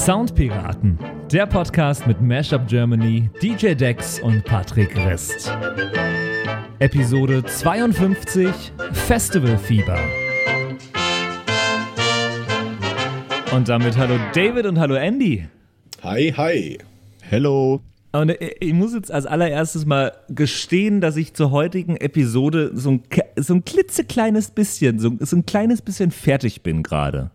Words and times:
Soundpiraten, 0.00 0.98
der 1.30 1.44
Podcast 1.44 2.06
mit 2.06 2.22
Mashup 2.22 2.66
Germany, 2.66 3.28
DJ 3.42 3.74
Dex 3.74 4.18
und 4.18 4.42
Patrick 4.46 4.96
Rist. 4.96 5.52
Episode 6.78 7.44
52 7.44 8.48
Festivalfieber. 8.92 9.98
Und 13.52 13.68
damit 13.68 13.98
hallo 13.98 14.14
David 14.32 14.64
und 14.64 14.78
hallo 14.78 14.94
Andy. 14.94 15.46
Hi, 16.02 16.32
hi. 16.34 16.78
Hello. 17.20 17.82
Und 18.12 18.32
ich 18.40 18.72
muss 18.72 18.94
jetzt 18.94 19.12
als 19.12 19.26
allererstes 19.26 19.84
mal 19.84 20.14
gestehen, 20.30 21.02
dass 21.02 21.18
ich 21.18 21.34
zur 21.34 21.50
heutigen 21.50 21.98
Episode 21.98 22.70
so 22.72 22.92
ein, 22.92 23.02
so 23.36 23.52
ein 23.52 23.66
klitzekleines 23.66 24.52
bisschen, 24.52 24.98
so, 24.98 25.12
so 25.20 25.36
ein 25.36 25.44
kleines 25.44 25.82
bisschen 25.82 26.10
fertig 26.10 26.62
bin 26.62 26.82
gerade. 26.82 27.32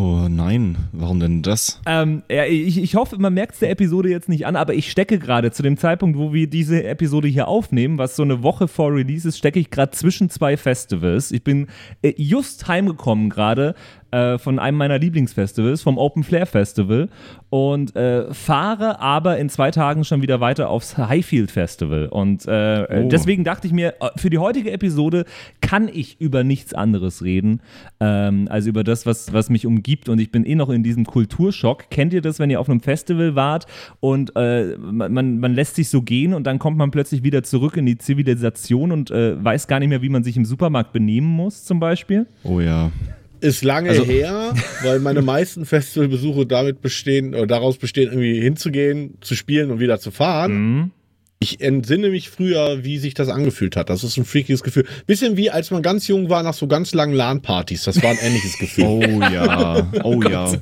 Oh 0.00 0.28
nein, 0.28 0.76
warum 0.92 1.18
denn 1.18 1.42
das? 1.42 1.80
Ähm, 1.84 2.22
ja, 2.30 2.44
ich, 2.44 2.80
ich 2.80 2.94
hoffe, 2.94 3.18
man 3.18 3.34
merkt 3.34 3.54
es 3.54 3.58
der 3.58 3.70
Episode 3.70 4.08
jetzt 4.08 4.28
nicht 4.28 4.46
an, 4.46 4.54
aber 4.54 4.74
ich 4.74 4.92
stecke 4.92 5.18
gerade 5.18 5.50
zu 5.50 5.64
dem 5.64 5.76
Zeitpunkt, 5.76 6.16
wo 6.16 6.32
wir 6.32 6.48
diese 6.48 6.84
Episode 6.84 7.26
hier 7.26 7.48
aufnehmen, 7.48 7.98
was 7.98 8.14
so 8.14 8.22
eine 8.22 8.44
Woche 8.44 8.68
vor 8.68 8.94
Release 8.94 9.26
ist, 9.26 9.38
stecke 9.38 9.58
ich 9.58 9.72
gerade 9.72 9.90
zwischen 9.90 10.30
zwei 10.30 10.56
Festivals. 10.56 11.32
Ich 11.32 11.42
bin 11.42 11.66
äh, 12.02 12.14
just 12.16 12.68
heimgekommen 12.68 13.28
gerade 13.28 13.74
äh, 14.10 14.38
von 14.38 14.58
einem 14.58 14.78
meiner 14.78 14.98
Lieblingsfestivals, 14.98 15.82
vom 15.82 15.98
Open 15.98 16.22
Flair 16.22 16.46
Festival 16.46 17.08
und 17.50 17.94
äh, 17.94 18.32
fahre 18.32 19.00
aber 19.00 19.38
in 19.38 19.48
zwei 19.48 19.70
Tagen 19.70 20.04
schon 20.04 20.22
wieder 20.22 20.40
weiter 20.40 20.70
aufs 20.70 20.96
Highfield 20.96 21.50
Festival. 21.50 22.06
Und 22.06 22.46
äh, 22.46 22.86
oh. 22.88 23.08
deswegen 23.08 23.44
dachte 23.44 23.66
ich 23.66 23.72
mir, 23.72 23.94
äh, 24.00 24.08
für 24.16 24.30
die 24.30 24.38
heutige 24.38 24.70
Episode 24.70 25.24
kann 25.60 25.88
ich 25.92 26.20
über 26.20 26.44
nichts 26.44 26.72
anderes 26.74 27.22
reden, 27.22 27.60
ähm, 28.00 28.48
als 28.50 28.66
über 28.66 28.82
das, 28.82 29.04
was, 29.04 29.32
was 29.32 29.50
mich 29.50 29.66
umgibt. 29.66 30.08
Und 30.08 30.20
ich 30.20 30.30
bin 30.30 30.44
eh 30.44 30.54
noch 30.54 30.70
in 30.70 30.82
diesem 30.82 31.04
Kulturschock. 31.04 31.90
Kennt 31.90 32.12
ihr 32.12 32.22
das, 32.22 32.38
wenn 32.38 32.50
ihr 32.50 32.60
auf 32.60 32.68
einem 32.68 32.80
Festival 32.80 33.34
wart 33.34 33.66
und 34.00 34.34
äh, 34.36 34.76
man, 34.78 35.38
man 35.38 35.54
lässt 35.54 35.76
sich 35.76 35.88
so 35.90 36.02
gehen 36.02 36.34
und 36.34 36.46
dann 36.46 36.58
kommt 36.58 36.78
man 36.78 36.90
plötzlich 36.90 37.22
wieder 37.22 37.42
zurück 37.42 37.76
in 37.76 37.86
die 37.86 37.98
Zivilisation 37.98 38.92
und 38.92 39.10
weiß 39.10 39.66
gar 39.66 39.80
nicht 39.80 39.88
mehr, 39.88 40.02
wie 40.02 40.08
man 40.08 40.22
sich 40.22 40.36
im 40.36 40.44
Supermarkt 40.44 40.92
benehmen 40.92 41.28
muss, 41.28 41.64
zum 41.64 41.80
Beispiel? 41.80 42.26
Oh 42.44 42.60
ja. 42.60 42.90
Ist 43.40 43.62
lange 43.62 43.90
also, 43.90 44.04
her, 44.04 44.54
weil 44.82 44.98
meine 45.00 45.22
meisten 45.22 45.64
Festivalbesuche 45.64 46.46
damit 46.46 46.80
bestehen, 46.80 47.34
oder 47.34 47.46
daraus 47.46 47.78
bestehen, 47.78 48.08
irgendwie 48.08 48.40
hinzugehen, 48.40 49.18
zu 49.20 49.34
spielen 49.34 49.70
und 49.70 49.80
wieder 49.80 50.00
zu 50.00 50.10
fahren. 50.10 50.92
Ich 51.40 51.60
entsinne 51.60 52.10
mich 52.10 52.30
früher, 52.30 52.82
wie 52.82 52.98
sich 52.98 53.14
das 53.14 53.28
angefühlt 53.28 53.76
hat. 53.76 53.90
Das 53.90 54.02
ist 54.02 54.16
ein 54.16 54.24
freakiges 54.24 54.64
Gefühl. 54.64 54.86
Bisschen 55.06 55.36
wie 55.36 55.50
als 55.50 55.70
man 55.70 55.82
ganz 55.82 56.08
jung 56.08 56.28
war 56.28 56.42
nach 56.42 56.54
so 56.54 56.66
ganz 56.66 56.92
langen 56.94 57.14
LAN-Partys. 57.14 57.84
Das 57.84 58.02
war 58.02 58.10
ein 58.10 58.18
ähnliches 58.20 58.58
Gefühl. 58.58 58.84
Oh 58.84 59.20
ja, 59.20 59.88
oh, 60.02 60.14
oh 60.16 60.22
ja. 60.22 60.52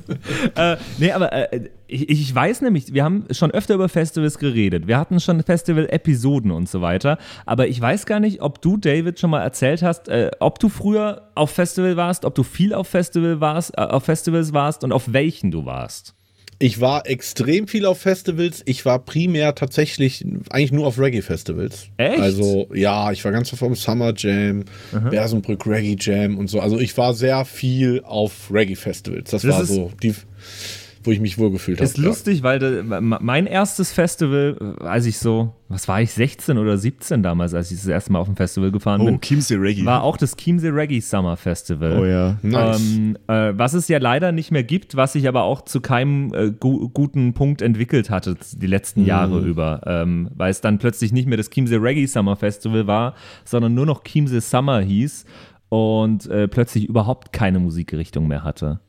äh, 0.55 0.77
nee, 0.99 1.11
aber 1.11 1.33
äh, 1.33 1.69
ich, 1.87 2.09
ich, 2.09 2.35
weiß 2.35 2.61
nämlich, 2.61 2.93
wir 2.93 3.03
haben 3.03 3.25
schon 3.31 3.49
öfter 3.49 3.73
über 3.73 3.89
Festivals 3.89 4.37
geredet. 4.37 4.85
Wir 4.85 4.99
hatten 4.99 5.19
schon 5.19 5.41
Festival-Episoden 5.41 6.51
und 6.51 6.69
so 6.69 6.81
weiter. 6.81 7.17
Aber 7.47 7.67
ich 7.67 7.81
weiß 7.81 8.05
gar 8.05 8.19
nicht, 8.19 8.43
ob 8.43 8.61
du, 8.61 8.77
David, 8.77 9.19
schon 9.19 9.31
mal 9.31 9.41
erzählt 9.41 9.81
hast, 9.81 10.09
äh, 10.09 10.29
ob 10.39 10.59
du 10.59 10.69
früher 10.69 11.31
auf 11.33 11.49
Festival 11.49 11.97
warst, 11.97 12.23
ob 12.23 12.35
du 12.35 12.43
viel 12.43 12.75
auf 12.75 12.87
Festival 12.87 13.41
warst, 13.41 13.75
äh, 13.75 13.81
auf 13.81 14.03
Festivals 14.03 14.53
warst 14.53 14.83
und 14.83 14.91
auf 14.91 15.11
welchen 15.11 15.49
du 15.49 15.65
warst. 15.65 16.16
Ich 16.59 16.81
war 16.81 17.05
extrem 17.05 17.67
viel 17.67 17.85
auf 17.85 17.99
Festivals. 17.99 18.63
Ich 18.65 18.83
war 18.83 18.97
primär 18.99 19.53
tatsächlich 19.53 20.25
eigentlich 20.49 20.71
nur 20.71 20.87
auf 20.87 20.97
Reggae-Festivals. 20.97 21.89
Echt? 21.97 22.19
Also, 22.19 22.67
ja, 22.73 23.11
ich 23.11 23.23
war 23.23 23.31
ganz 23.31 23.53
oft 23.53 23.59
vom 23.59 23.75
Summer 23.75 24.13
Jam, 24.15 24.65
mhm. 24.91 25.09
Bersenbrück 25.11 25.67
Reggae 25.67 25.95
Jam 25.99 26.37
und 26.37 26.47
so. 26.47 26.59
Also, 26.59 26.79
ich 26.79 26.97
war 26.97 27.13
sehr 27.13 27.45
viel 27.45 28.01
auf 28.03 28.51
Reggae-Festivals. 28.51 29.29
Das, 29.29 29.43
das, 29.43 29.51
war 29.51 29.65
so 29.65 29.91
die 30.01 30.15
wo 31.07 31.11
ich 31.11 31.19
mich 31.21 31.37
wohlgefühlt 31.37 31.79
habe. 31.79 31.85
Ist 31.85 31.97
lustig, 31.97 32.43
weil 32.43 32.59
de, 32.59 32.83
mein 32.83 33.47
erstes 33.47 33.93
Festival, 33.93 34.75
als 34.81 35.05
ich 35.05 35.17
so, 35.17 35.53
was 35.69 35.87
war 35.87 36.01
ich, 36.01 36.11
16 36.11 36.57
oder 36.57 36.77
17 36.77 37.23
damals, 37.23 37.53
als 37.53 37.71
ich 37.71 37.77
das 37.77 37.87
erste 37.87 38.11
Mal 38.11 38.19
auf 38.19 38.27
dem 38.27 38.35
Festival 38.35 38.71
gefahren 38.71 39.01
oh, 39.01 39.05
bin. 39.05 39.15
Oh, 39.15 39.19
Chiemsee 39.19 39.55
Reggae. 39.55 39.85
War 39.85 40.03
auch 40.03 40.17
das 40.17 40.35
Chiemsee 40.35 40.69
Reggae 40.69 40.99
Summer 40.99 41.37
Festival. 41.37 41.99
Oh 41.99 42.05
ja, 42.05 42.37
nice. 42.41 42.81
Ähm, 42.81 43.17
äh, 43.27 43.53
was 43.57 43.73
es 43.73 43.87
ja 43.87 43.99
leider 43.99 44.33
nicht 44.33 44.51
mehr 44.51 44.63
gibt, 44.63 44.97
was 44.97 45.13
sich 45.13 45.27
aber 45.27 45.43
auch 45.43 45.61
zu 45.61 45.79
keinem 45.79 46.33
äh, 46.33 46.51
gu 46.51 46.89
guten 46.89 47.33
Punkt 47.33 47.61
entwickelt 47.61 48.09
hatte 48.09 48.35
die 48.53 48.67
letzten 48.67 49.01
mhm. 49.01 49.07
Jahre 49.07 49.39
über, 49.39 49.81
ähm, 49.85 50.29
weil 50.35 50.51
es 50.51 50.61
dann 50.61 50.77
plötzlich 50.77 51.13
nicht 51.13 51.27
mehr 51.27 51.37
das 51.37 51.49
Chiemsee 51.49 51.77
Reggae 51.77 52.05
Summer 52.05 52.35
Festival 52.35 52.85
war, 52.85 53.15
sondern 53.45 53.73
nur 53.73 53.85
noch 53.85 54.03
Chiemsee 54.03 54.41
Summer 54.41 54.81
hieß 54.81 55.25
und 55.69 56.27
äh, 56.27 56.47
plötzlich 56.47 56.85
überhaupt 56.85 57.31
keine 57.31 57.59
Musikrichtung 57.59 58.27
mehr 58.27 58.43
hatte. 58.43 58.81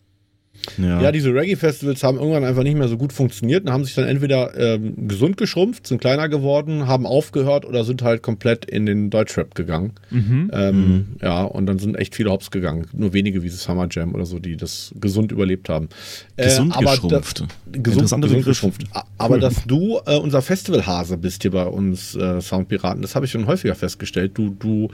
Ja. 0.77 1.01
ja, 1.01 1.13
diese 1.13 1.35
Reggae-Festivals 1.35 2.03
haben 2.03 2.19
irgendwann 2.19 2.45
einfach 2.45 2.63
nicht 2.63 2.77
mehr 2.77 2.89
so 2.89 2.97
gut 2.97 3.13
funktioniert 3.13 3.65
und 3.65 3.73
haben 3.73 3.85
sich 3.85 3.95
dann 3.95 4.07
entweder 4.07 4.57
ähm, 4.57 5.09
gesund 5.09 5.37
geschrumpft, 5.37 5.87
sind 5.87 6.01
kleiner 6.01 6.29
geworden, 6.29 6.87
haben 6.87 7.07
aufgehört 7.07 7.65
oder 7.65 7.85
sind 7.85 8.03
halt 8.03 8.23
komplett 8.23 8.65
in 8.65 8.87
den 8.87 9.11
Deutschrap 9.11 9.55
gegangen. 9.55 9.93
Mhm. 10.11 10.51
Ähm, 10.53 10.77
mhm. 10.77 11.07
Ja, 11.23 11.45
und 11.45 11.67
dann 11.67 11.79
sind 11.79 11.97
echt 11.97 12.15
viele 12.15 12.31
Hops 12.31 12.51
gegangen. 12.51 12.87
Nur 12.93 13.13
wenige 13.13 13.43
wie 13.43 13.49
Summer 13.49 13.89
Jam 13.91 14.15
oder 14.15 14.27
so, 14.27 14.39
die 14.39 14.57
das 14.57 14.93
gesund 15.01 15.33
überlebt 15.33 15.69
haben. 15.69 15.89
Äh, 16.37 16.45
gesund 16.45 16.75
äh, 16.77 16.85
geschrumpft. 16.85 17.41
Da, 17.41 17.79
gesund, 17.79 18.23
gesund 18.23 18.45
geschrumpft. 18.45 18.85
Aber 19.17 19.35
cool. 19.35 19.41
dass 19.41 19.65
du 19.67 20.01
äh, 20.07 20.17
unser 20.17 20.43
Festivalhase 20.43 21.17
bist 21.17 21.43
hier 21.43 21.53
bei 21.53 21.65
uns 21.65 22.15
äh, 22.15 22.41
Soundpiraten, 22.41 23.03
das 23.03 23.15
habe 23.15 23.27
ich 23.27 23.33
schon 23.33 23.47
häufiger 23.47 23.75
festgestellt. 23.75 24.33
Du, 24.35 24.51
du 24.51 24.89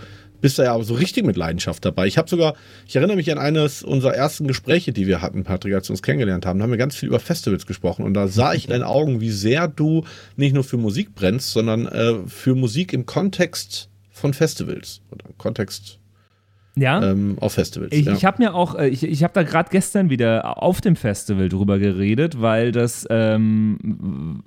bist 0.45 0.59
da 0.59 0.65
ja 0.65 0.75
aber 0.75 0.85
so 0.85 0.93
richtig 0.93 1.25
mit 1.25 1.39
Leidenschaft 1.39 1.87
dabei. 1.87 2.07
Ich 2.07 2.19
habe 2.19 2.29
sogar, 2.29 2.53
ich 2.87 2.95
erinnere 2.95 3.17
mich 3.17 3.33
an 3.33 3.39
eines 3.39 3.83
unserer 3.83 4.15
ersten 4.15 4.47
Gespräche, 4.47 4.93
die 4.93 5.07
wir 5.07 5.23
hatten, 5.23 5.43
Patrick, 5.43 5.73
als 5.73 5.89
wir 5.89 5.93
uns 5.93 6.03
kennengelernt 6.03 6.45
haben. 6.45 6.59
Da 6.59 6.65
haben 6.65 6.71
wir 6.71 6.77
ganz 6.77 6.95
viel 6.95 7.09
über 7.09 7.19
Festivals 7.19 7.65
gesprochen 7.65 8.05
und 8.05 8.13
da 8.13 8.29
sah 8.29 8.53
ich 8.53 8.65
in 8.65 8.71
deinen 8.71 8.83
Augen, 8.83 9.23
wie 9.23 9.31
sehr 9.31 9.69
du 9.69 10.05
nicht 10.37 10.53
nur 10.53 10.63
für 10.63 10.77
Musik 10.77 11.15
brennst, 11.15 11.53
sondern 11.53 11.87
äh, 11.87 12.17
für 12.27 12.55
Musik 12.55 12.93
im 12.93 13.07
Kontext 13.07 13.89
von 14.11 14.35
Festivals 14.35 15.01
oder 15.11 15.25
im 15.31 15.39
Kontext 15.39 15.99
ja. 16.77 17.11
Ähm, 17.11 17.37
auf 17.41 17.53
Festivals. 17.53 17.93
Ich, 17.93 18.07
ja. 18.07 18.13
ich 18.13 18.25
habe 18.25 18.43
mir 18.43 18.55
auch, 18.55 18.75
äh, 18.75 18.89
ich, 18.89 19.05
ich 19.05 19.23
habe 19.23 19.33
da 19.33 19.45
gerade 19.45 19.69
gestern 19.71 20.11
wieder 20.11 20.61
auf 20.61 20.81
dem 20.81 20.97
Festival 20.97 21.49
drüber 21.49 21.79
geredet, 21.79 22.41
weil 22.41 22.73
das, 22.73 23.07
ähm, 23.11 24.43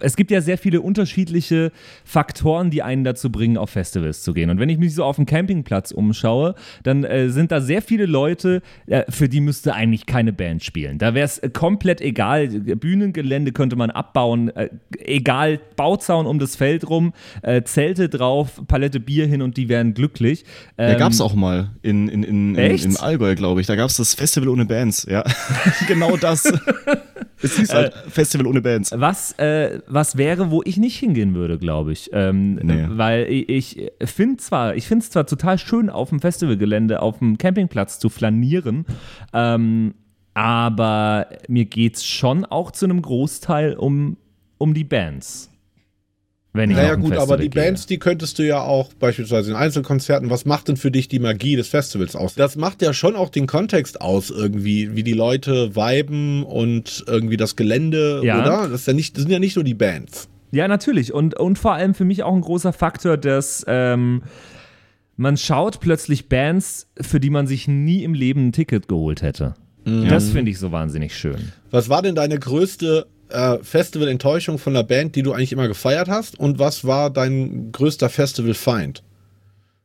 es 0.00 0.16
gibt 0.16 0.32
ja 0.32 0.40
sehr 0.40 0.58
viele 0.58 0.80
unterschiedliche 0.80 1.70
Faktoren, 2.04 2.70
die 2.70 2.82
einen 2.82 3.04
dazu 3.04 3.30
bringen, 3.30 3.56
auf 3.56 3.70
Festivals 3.70 4.22
zu 4.22 4.32
gehen. 4.34 4.50
Und 4.50 4.58
wenn 4.58 4.68
ich 4.68 4.78
mich 4.78 4.94
so 4.94 5.04
auf 5.04 5.16
dem 5.16 5.26
Campingplatz 5.26 5.92
umschaue, 5.92 6.56
dann 6.82 7.04
äh, 7.04 7.28
sind 7.28 7.52
da 7.52 7.60
sehr 7.60 7.80
viele 7.80 8.06
Leute, 8.06 8.62
äh, 8.86 9.04
für 9.08 9.28
die 9.28 9.40
müsste 9.40 9.74
eigentlich 9.74 10.06
keine 10.06 10.32
Band 10.32 10.64
spielen. 10.64 10.98
Da 10.98 11.14
wäre 11.14 11.26
es 11.26 11.40
komplett 11.52 12.00
egal. 12.00 12.48
Bühnengelände 12.48 13.52
könnte 13.52 13.76
man 13.76 13.90
abbauen, 13.90 14.48
äh, 14.56 14.68
egal, 14.98 15.60
Bauzaun 15.76 16.26
um 16.26 16.40
das 16.40 16.56
Feld 16.56 16.88
rum, 16.88 17.12
äh, 17.42 17.62
Zelte 17.62 18.08
drauf, 18.08 18.60
Palette 18.66 18.98
Bier 18.98 19.28
hin 19.28 19.42
und 19.42 19.56
die 19.56 19.68
wären 19.68 19.94
glücklich. 19.94 20.44
Ähm, 20.76 20.90
ja, 20.92 20.98
gab 20.98 21.12
es 21.12 21.20
auch 21.20 21.34
mal 21.34 21.51
mal 21.52 21.70
in, 21.82 22.08
in, 22.08 22.22
in, 22.22 22.54
in 22.54 22.76
im 22.76 22.96
Allgäu, 22.96 23.34
glaube 23.34 23.60
ich. 23.60 23.66
Da 23.66 23.76
gab 23.76 23.90
es 23.90 23.96
das 23.96 24.14
Festival 24.14 24.48
ohne 24.48 24.64
Bands. 24.64 25.06
Ja, 25.08 25.24
genau 25.88 26.16
das. 26.16 26.44
es 27.42 27.56
hieß 27.58 27.72
halt 27.72 27.94
äh, 27.94 28.10
Festival 28.10 28.46
ohne 28.46 28.60
Bands. 28.60 28.92
Was, 28.94 29.32
äh, 29.38 29.80
was 29.86 30.16
wäre, 30.16 30.50
wo 30.50 30.62
ich 30.64 30.76
nicht 30.76 30.98
hingehen 30.98 31.34
würde, 31.34 31.58
glaube 31.58 31.92
ich. 31.92 32.10
Ähm, 32.12 32.54
nee. 32.62 32.86
Weil 32.88 33.26
ich, 33.30 33.48
ich 33.78 33.90
finde 34.04 34.38
zwar, 34.38 34.74
ich 34.74 34.86
finde 34.86 35.04
es 35.04 35.10
zwar 35.10 35.26
total 35.26 35.58
schön, 35.58 35.90
auf 35.90 36.10
dem 36.10 36.20
Festivalgelände, 36.20 37.02
auf 37.02 37.18
dem 37.18 37.38
Campingplatz 37.38 37.98
zu 37.98 38.08
flanieren, 38.08 38.86
ähm, 39.32 39.94
aber 40.34 41.26
mir 41.48 41.66
geht 41.66 41.96
es 41.96 42.06
schon 42.06 42.46
auch 42.46 42.70
zu 42.70 42.86
einem 42.86 43.02
Großteil 43.02 43.74
um, 43.74 44.16
um 44.56 44.72
die 44.72 44.84
Bands. 44.84 45.51
Wenn 46.54 46.70
ich 46.70 46.76
naja, 46.76 46.96
gut, 46.96 47.16
aber 47.16 47.38
die 47.38 47.48
gehe. 47.48 47.62
Bands, 47.62 47.86
die 47.86 47.98
könntest 47.98 48.38
du 48.38 48.46
ja 48.46 48.60
auch 48.60 48.92
beispielsweise 48.92 49.50
in 49.50 49.56
Einzelkonzerten, 49.56 50.28
was 50.28 50.44
macht 50.44 50.68
denn 50.68 50.76
für 50.76 50.90
dich 50.90 51.08
die 51.08 51.18
Magie 51.18 51.56
des 51.56 51.68
Festivals 51.68 52.14
aus? 52.14 52.34
Das 52.34 52.56
macht 52.56 52.82
ja 52.82 52.92
schon 52.92 53.16
auch 53.16 53.30
den 53.30 53.46
Kontext 53.46 54.02
aus, 54.02 54.28
irgendwie, 54.28 54.94
wie 54.94 55.02
die 55.02 55.14
Leute 55.14 55.74
viben 55.74 56.42
und 56.42 57.04
irgendwie 57.06 57.38
das 57.38 57.56
Gelände, 57.56 58.20
ja. 58.22 58.42
oder? 58.42 58.68
Das, 58.68 58.84
ja 58.84 58.92
nicht, 58.92 59.16
das 59.16 59.22
sind 59.22 59.32
ja 59.32 59.38
nicht 59.38 59.56
nur 59.56 59.64
die 59.64 59.74
Bands. 59.74 60.28
Ja, 60.50 60.68
natürlich. 60.68 61.14
Und, 61.14 61.38
und 61.38 61.58
vor 61.58 61.72
allem 61.72 61.94
für 61.94 62.04
mich 62.04 62.22
auch 62.22 62.34
ein 62.34 62.42
großer 62.42 62.74
Faktor, 62.74 63.16
dass 63.16 63.64
ähm, 63.66 64.22
man 65.16 65.38
schaut 65.38 65.80
plötzlich 65.80 66.28
Bands, 66.28 66.86
für 67.00 67.18
die 67.18 67.30
man 67.30 67.46
sich 67.46 67.66
nie 67.66 68.04
im 68.04 68.12
Leben 68.12 68.48
ein 68.48 68.52
Ticket 68.52 68.88
geholt 68.88 69.22
hätte. 69.22 69.54
Mhm. 69.86 70.08
Das 70.08 70.28
finde 70.28 70.50
ich 70.50 70.58
so 70.58 70.70
wahnsinnig 70.70 71.16
schön. 71.16 71.52
Was 71.70 71.88
war 71.88 72.02
denn 72.02 72.14
deine 72.14 72.38
größte 72.38 73.06
äh, 73.32 73.58
Festival-Enttäuschung 73.62 74.58
von 74.58 74.74
der 74.74 74.82
Band, 74.82 75.16
die 75.16 75.22
du 75.22 75.32
eigentlich 75.32 75.52
immer 75.52 75.68
gefeiert 75.68 76.08
hast? 76.08 76.38
Und 76.38 76.58
was 76.58 76.84
war 76.84 77.10
dein 77.10 77.72
größter 77.72 78.08
Festival-Feind? 78.08 79.02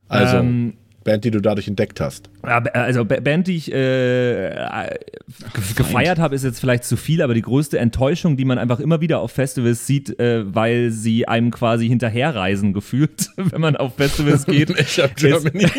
Also, 0.10 0.38
ähm, 0.38 0.74
Band, 1.08 1.24
die 1.24 1.32
du 1.32 1.40
dadurch 1.40 1.70
entdeckt 1.70 2.02
hast. 2.02 2.30
Also 2.42 3.06
Band, 3.06 3.48
die 3.48 3.56
ich 3.56 3.72
äh, 3.72 4.50
äh 4.50 5.00
gefeiert 5.76 6.20
habe, 6.20 6.36
ist 6.36 6.44
jetzt 6.44 6.60
vielleicht 6.60 6.84
zu 6.84 6.98
viel, 6.98 7.22
aber 7.22 7.34
die 7.34 7.42
größte 7.42 7.80
Enttäuschung, 7.80 8.36
die 8.36 8.44
man 8.44 8.58
einfach 8.58 8.82
immer 8.82 9.00
wieder 9.00 9.20
auf 9.20 9.32
Festivals 9.32 9.88
sieht, 9.88 10.20
äh, 10.20 10.44
weil 10.54 10.92
sie 10.92 11.26
einem 11.26 11.50
quasi 11.52 11.88
hinterherreisen 11.88 12.74
gefühlt, 12.78 13.30
wenn 13.38 13.62
man 13.62 13.78
auf 13.78 13.96
Festivals 13.96 14.46
geht. 14.48 14.70
ich 14.78 15.00
hab 15.00 15.16
Germany. 15.16 15.66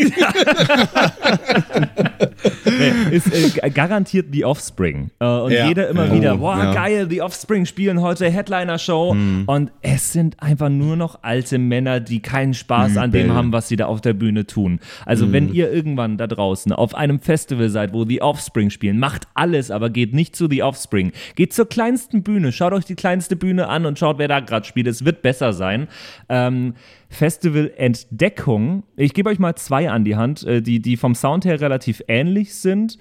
nee, 2.78 2.92
ist 3.16 3.62
äh, 3.62 3.70
garantiert 3.70 4.26
The 4.32 4.44
Offspring. 4.44 5.10
Äh, 5.18 5.26
und 5.26 5.52
ja. 5.52 5.68
jeder 5.68 5.88
immer 5.88 6.08
oh, 6.10 6.14
wieder, 6.14 6.36
boah, 6.36 6.56
ja. 6.56 6.74
geil, 6.74 7.06
The 7.08 7.22
Offspring 7.22 7.66
spielen 7.66 8.00
heute 8.00 8.30
Headliner-Show. 8.30 9.12
Hm. 9.12 9.44
Und 9.46 9.72
es 9.82 10.12
sind 10.12 10.42
einfach 10.42 10.68
nur 10.68 10.96
noch 10.96 11.22
alte 11.22 11.58
Männer, 11.58 12.00
die 12.00 12.20
keinen 12.20 12.54
Spaß 12.54 12.92
Übel. 12.92 13.02
an 13.02 13.10
dem 13.12 13.32
haben, 13.34 13.52
was 13.52 13.68
sie 13.68 13.76
da 13.76 13.86
auf 13.86 14.00
der 14.00 14.12
Bühne 14.12 14.46
tun. 14.46 14.80
Also, 15.06 15.26
hm. 15.26 15.32
wenn 15.32 15.52
ihr 15.52 15.72
irgendwann 15.72 16.16
da 16.18 16.26
draußen 16.26 16.72
auf 16.72 16.94
einem 16.94 17.20
Festival 17.20 17.68
seid, 17.68 17.92
wo 17.92 18.04
The 18.04 18.22
Offspring 18.22 18.70
spielen, 18.70 18.98
macht 18.98 19.28
alles, 19.34 19.70
aber 19.70 19.90
geht 19.90 20.14
nicht 20.14 20.36
zu 20.36 20.48
The 20.48 20.62
Offspring. 20.62 21.12
Geht 21.34 21.52
zur 21.52 21.68
kleinsten 21.68 22.22
Bühne, 22.22 22.52
schaut 22.52 22.72
euch 22.72 22.84
die 22.84 22.94
kleinste 22.94 23.36
Bühne 23.36 23.68
an 23.68 23.86
und 23.86 23.98
schaut, 23.98 24.18
wer 24.18 24.28
da 24.28 24.40
gerade 24.40 24.66
spielt. 24.66 24.86
Es 24.86 25.04
wird 25.04 25.22
besser 25.22 25.52
sein. 25.52 25.88
Ähm, 26.28 26.74
Festival 27.08 27.72
Entdeckung. 27.76 28.84
Ich 28.96 29.14
gebe 29.14 29.30
euch 29.30 29.38
mal 29.38 29.54
zwei 29.56 29.90
an 29.90 30.04
die 30.04 30.16
Hand, 30.16 30.44
äh, 30.44 30.60
die, 30.60 30.80
die 30.80 30.96
vom 30.96 31.14
Sound 31.14 31.44
her 31.44 31.60
relativ 31.60 32.02
ähnlich 32.06 32.54
sind. 32.54 32.98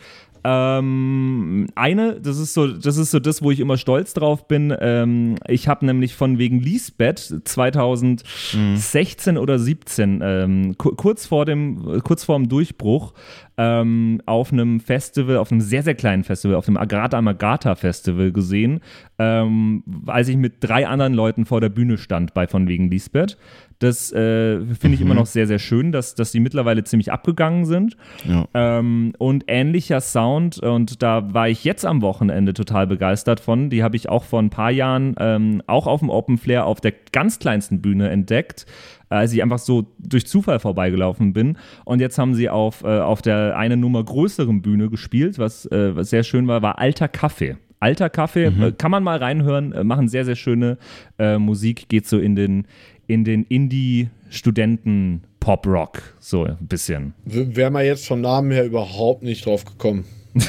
Ähm, 0.50 1.68
eine, 1.76 2.22
das 2.22 2.38
ist 2.38 2.54
so, 2.54 2.68
das 2.68 2.96
ist 2.96 3.12
so 3.12 3.20
das, 3.20 3.42
wo 3.42 3.52
ich 3.52 3.60
immer 3.60 3.78
stolz 3.78 4.14
drauf 4.14 4.48
bin. 4.48 4.74
Ähm, 4.80 5.36
ich 5.48 5.68
habe 5.68 5.86
nämlich 5.86 6.16
von 6.16 6.38
wegen 6.38 6.62
Lisbeth 6.62 7.42
2016 7.44 9.34
mhm. 9.34 9.42
oder 9.42 9.60
17, 9.60 10.22
ähm, 10.24 10.78
kurz 10.78 11.26
vor 11.26 11.46
dem, 11.46 12.02
kurz 12.02 12.24
vor 12.24 12.38
dem 12.38 12.48
Durchbruch, 12.48 13.14
ähm, 13.58 14.22
auf 14.26 14.54
einem 14.54 14.80
Festival, 14.80 15.38
auf 15.38 15.52
einem 15.52 15.62
sehr, 15.62 15.84
sehr 15.84 15.96
kleinen 15.96 16.24
Festival, 16.24 16.56
auf 16.56 16.66
dem 16.66 16.78
Agrata 16.78 17.18
Amagata 17.18 17.76
Festival 17.76 18.32
gesehen, 18.32 18.82
ähm, 19.18 19.84
als 20.06 20.28
ich 20.28 20.38
mit 20.38 20.56
drei 20.60 20.88
anderen 20.88 21.14
Leuten 21.14 21.46
vor 21.46 21.60
der 21.60 21.70
Bühne 21.70 21.98
stand 21.98 22.34
bei 22.34 22.48
von 22.48 22.68
wegen 22.68 22.90
Lisbeth. 22.90 23.38
Das 23.80 24.12
äh, 24.12 24.60
finde 24.60 24.96
ich 24.96 25.00
mhm. 25.02 25.08
immer 25.08 25.16
noch 25.16 25.28
sehr, 25.28 25.46
sehr 25.46 25.60
schön, 25.60 25.92
dass, 25.92 26.16
dass 26.16 26.32
die 26.32 26.40
mittlerweile 26.40 26.84
ziemlich 26.84 27.12
abgegangen 27.12 27.66
sind. 27.66 27.96
Ja. 28.26 28.48
Ähm, 28.54 29.14
und 29.20 29.46
ähnlicher 29.48 30.02
Sound, 30.02 30.58
und 30.60 31.04
da 31.04 31.34
war 31.34 31.48
ich 31.48 31.64
jetzt 31.64 31.86
am 31.86 32.02
Wochenende 32.02 32.54
total 32.54 32.88
begeistert 32.88 33.40
von. 33.40 33.70
Die 33.70 33.84
habe 33.84 33.96
ich 33.96 34.10
auch 34.10 34.24
vor 34.24 34.42
ein 34.42 34.50
paar 34.50 34.72
Jahren 34.72 35.16
ähm, 35.20 35.62
auch 35.68 35.86
auf 35.86 36.00
dem 36.00 36.10
Open 36.10 36.38
Flair 36.38 36.66
auf 36.66 36.82
der 36.82 36.94
ganz 37.12 37.38
kleinsten 37.38 37.82
Bühne 37.82 38.10
entdeckt 38.10 38.66
als 39.10 39.34
ich 39.34 39.42
einfach 39.42 39.60
so 39.60 39.88
durch 40.00 40.28
Zufall 40.28 40.60
vorbeigelaufen 40.60 41.34
bin. 41.34 41.58
Und 41.86 42.00
jetzt 42.00 42.18
haben 42.18 42.34
sie 42.34 42.50
auf, 42.50 42.84
äh, 42.84 43.00
auf 43.00 43.22
der 43.22 43.58
eine 43.58 43.78
Nummer 43.78 44.04
größeren 44.04 44.62
Bühne 44.62 44.90
gespielt, 44.90 45.40
was, 45.40 45.66
äh, 45.68 45.96
was 45.96 46.10
sehr 46.10 46.24
schön 46.24 46.48
war, 46.48 46.62
war 46.62 46.80
Alter 46.80 47.08
Kaffee. 47.08 47.58
Alter 47.80 48.10
Kaffee, 48.10 48.50
mhm. 48.50 48.64
äh, 48.64 48.72
kann 48.72 48.92
man 48.92 49.04
mal 49.04 49.18
reinhören, 49.18 49.72
äh, 49.72 49.84
machen 49.84 50.08
sehr, 50.08 50.26
sehr 50.26 50.36
schöne 50.36 50.78
äh, 51.20 51.38
Musik, 51.38 51.90
geht 51.90 52.08
so 52.08 52.18
in 52.18 52.36
den, 52.36 52.66
in 53.08 53.24
den 53.24 53.44
Indie-Studenten- 53.44 55.22
Pop-Rock, 55.48 56.02
so 56.20 56.44
ein 56.44 56.58
bisschen. 56.60 57.14
Wäre 57.24 57.72
man 57.72 57.86
jetzt 57.86 58.06
vom 58.06 58.20
Namen 58.20 58.52
her 58.52 58.66
überhaupt 58.66 59.24
nicht 59.24 59.46
drauf 59.46 59.64
gekommen. 59.64 60.04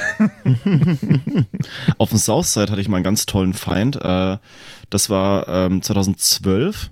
Auf 1.99 2.09
dem 2.09 2.19
Southside 2.19 2.73
hatte 2.73 2.81
ich 2.81 2.89
mal 2.89 2.97
einen 2.97 3.05
ganz 3.05 3.25
tollen 3.25 3.55
Feind. 3.55 3.95
Äh, 3.95 4.39
das 4.91 5.09
war 5.09 5.47
ähm, 5.47 5.83
2012. 5.83 6.91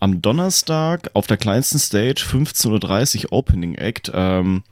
Am 0.00 0.22
Donnerstag 0.22 1.10
auf 1.14 1.26
der 1.26 1.36
kleinsten 1.36 1.78
Stage 1.78 2.24
15.30 2.24 3.24
Uhr 3.24 3.32
Opening 3.32 3.74
Act. 3.74 4.10
Ähm, 4.14 4.62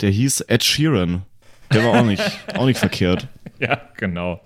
der 0.00 0.10
hieß 0.10 0.42
Ed 0.42 0.64
Sheeran. 0.64 1.22
Der 1.72 1.84
war 1.84 2.00
auch 2.00 2.04
nicht, 2.04 2.22
auch 2.56 2.66
nicht 2.66 2.78
verkehrt. 2.78 3.28
Ja, 3.58 3.80
genau. 3.96 4.40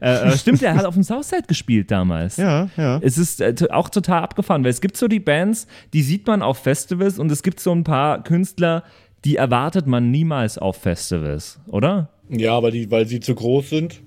Äh, 0.00 0.28
äh, 0.28 0.36
stimmt, 0.36 0.62
der 0.62 0.74
hat 0.74 0.84
auf 0.84 0.94
dem 0.94 1.02
Southside 1.02 1.44
gespielt 1.46 1.90
damals. 1.90 2.36
Ja, 2.36 2.68
ja. 2.76 2.98
Es 3.02 3.18
ist 3.18 3.40
äh, 3.40 3.54
auch 3.70 3.88
total 3.88 4.22
abgefahren, 4.22 4.64
weil 4.64 4.70
es 4.70 4.80
gibt 4.80 4.96
so 4.96 5.08
die 5.08 5.20
Bands, 5.20 5.66
die 5.92 6.02
sieht 6.02 6.26
man 6.26 6.42
auf 6.42 6.58
Festivals 6.58 7.18
und 7.18 7.30
es 7.30 7.42
gibt 7.42 7.60
so 7.60 7.72
ein 7.72 7.84
paar 7.84 8.22
Künstler, 8.22 8.84
die 9.24 9.36
erwartet 9.36 9.86
man 9.86 10.10
niemals 10.10 10.58
auf 10.58 10.76
Festivals, 10.76 11.58
oder? 11.66 12.10
Ja, 12.28 12.56
aber 12.56 12.70
die, 12.70 12.90
weil 12.90 13.06
sie 13.06 13.20
zu 13.20 13.34
groß 13.34 13.70
sind. 13.70 14.00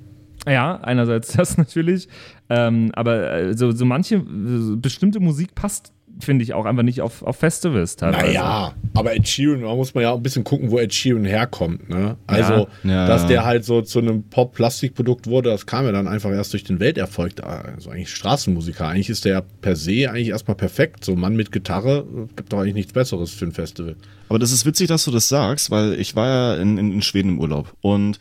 Ja, 0.50 0.80
einerseits 0.81 1.34
das 1.34 1.57
natürlich, 1.57 2.07
ähm, 2.50 2.92
aber 2.94 3.31
äh, 3.31 3.57
so, 3.57 3.72
so 3.72 3.86
manche, 3.86 4.16
äh, 4.16 4.75
bestimmte 4.75 5.19
Musik 5.19 5.56
passt 5.56 5.94
finde 6.19 6.44
ich 6.44 6.54
auch 6.54 6.66
einfach 6.66 6.84
nicht 6.84 7.01
auf, 7.01 7.24
auf 7.24 7.38
Festivals 7.38 7.96
teilweise. 7.96 8.25
Naja, 8.25 8.74
aber 8.94 9.16
Ed 9.16 9.28
Sheeran, 9.28 9.62
da 9.62 9.74
muss 9.74 9.94
man 9.94 10.04
ja 10.04 10.12
auch 10.12 10.18
ein 10.18 10.24
bisschen 10.24 10.44
gucken, 10.44 10.69
wo 10.69 10.78
Ed 10.78 10.94
Sheeran 10.94 11.25
herkommt. 11.25 11.90
Ne? 11.90 12.18
Also, 12.28 12.68
ja, 12.84 12.92
ja. 12.92 13.07
dass 13.07 13.25
der 13.28 13.46
halt 13.46 13.63
so 13.63 13.81
zu 13.81 14.00
einem 14.00 14.24
Pop-Plastikprodukt 14.24 15.28
wurde, 15.28 15.50
das 15.50 15.66
kam 15.66 15.86
ja 15.86 15.92
dann 15.92 16.07
einfach 16.07 16.31
erst 16.31 16.54
durch 16.54 16.63
den 16.63 16.80
Welterfolg. 16.80 17.42
Also 17.44 17.90
eigentlich 17.90 18.10
Straßenmusiker. 18.10 18.88
Eigentlich 18.88 19.10
ist 19.10 19.25
der 19.25 19.34
ja 19.34 19.42
per 19.62 19.75
se 19.75 20.10
eigentlich 20.10 20.30
erstmal 20.30 20.56
perfekt. 20.56 21.06
So 21.06 21.16
Mann 21.16 21.36
mit 21.36 21.51
Gitarre, 21.51 22.06
gibt 22.36 22.51
doch 22.51 22.60
eigentlich 22.60 22.75
nichts 22.75 22.94
Besseres 22.94 23.31
für 23.31 23.46
ein 23.46 23.54
Festival. 23.54 23.96
Aber 24.28 24.40
das 24.40 24.51
ist 24.51 24.66
witzig, 24.66 24.88
dass 24.88 25.06
du 25.06 25.12
das 25.12 25.30
sagst, 25.30 25.72
weil 25.72 25.94
ich 25.94 26.16
war 26.16 26.28
ja 26.28 26.62
in, 26.62 26.78
in, 26.78 26.92
in 26.92 27.01
Schweden 27.01 27.30
im 27.30 27.40
Urlaub 27.40 27.74
und 27.81 28.19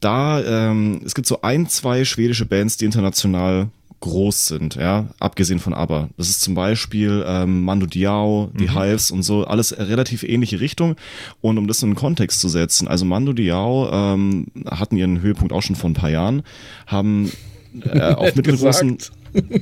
da, 0.00 0.42
ähm, 0.42 1.00
es 1.04 1.14
gibt 1.14 1.26
so 1.26 1.42
ein, 1.42 1.68
zwei 1.68 2.04
schwedische 2.04 2.46
Bands, 2.46 2.76
die 2.76 2.86
international 2.86 3.68
groß 4.00 4.46
sind, 4.46 4.76
ja, 4.76 5.08
abgesehen 5.18 5.58
von 5.58 5.74
ABBA. 5.74 6.08
Das 6.16 6.30
ist 6.30 6.40
zum 6.40 6.54
Beispiel 6.54 7.22
ähm, 7.26 7.64
Mando 7.64 7.86
Diao, 7.86 8.50
die 8.58 8.68
mhm. 8.68 8.78
Hives 8.78 9.10
und 9.10 9.22
so, 9.22 9.44
alles 9.44 9.76
relativ 9.78 10.22
ähnliche 10.22 10.60
Richtung. 10.60 10.96
Und 11.42 11.58
um 11.58 11.66
das 11.66 11.82
in 11.82 11.90
den 11.90 11.96
Kontext 11.96 12.40
zu 12.40 12.48
setzen, 12.48 12.88
also 12.88 13.04
Mando 13.04 13.34
Diao 13.34 13.90
ähm, 13.92 14.46
hatten 14.66 14.96
ihren 14.96 15.20
Höhepunkt 15.20 15.52
auch 15.52 15.62
schon 15.62 15.76
vor 15.76 15.90
ein 15.90 15.94
paar 15.94 16.10
Jahren, 16.10 16.42
haben 16.86 17.30
äh, 17.82 18.00
auf 18.14 18.34
mittelgroßen 18.34 18.98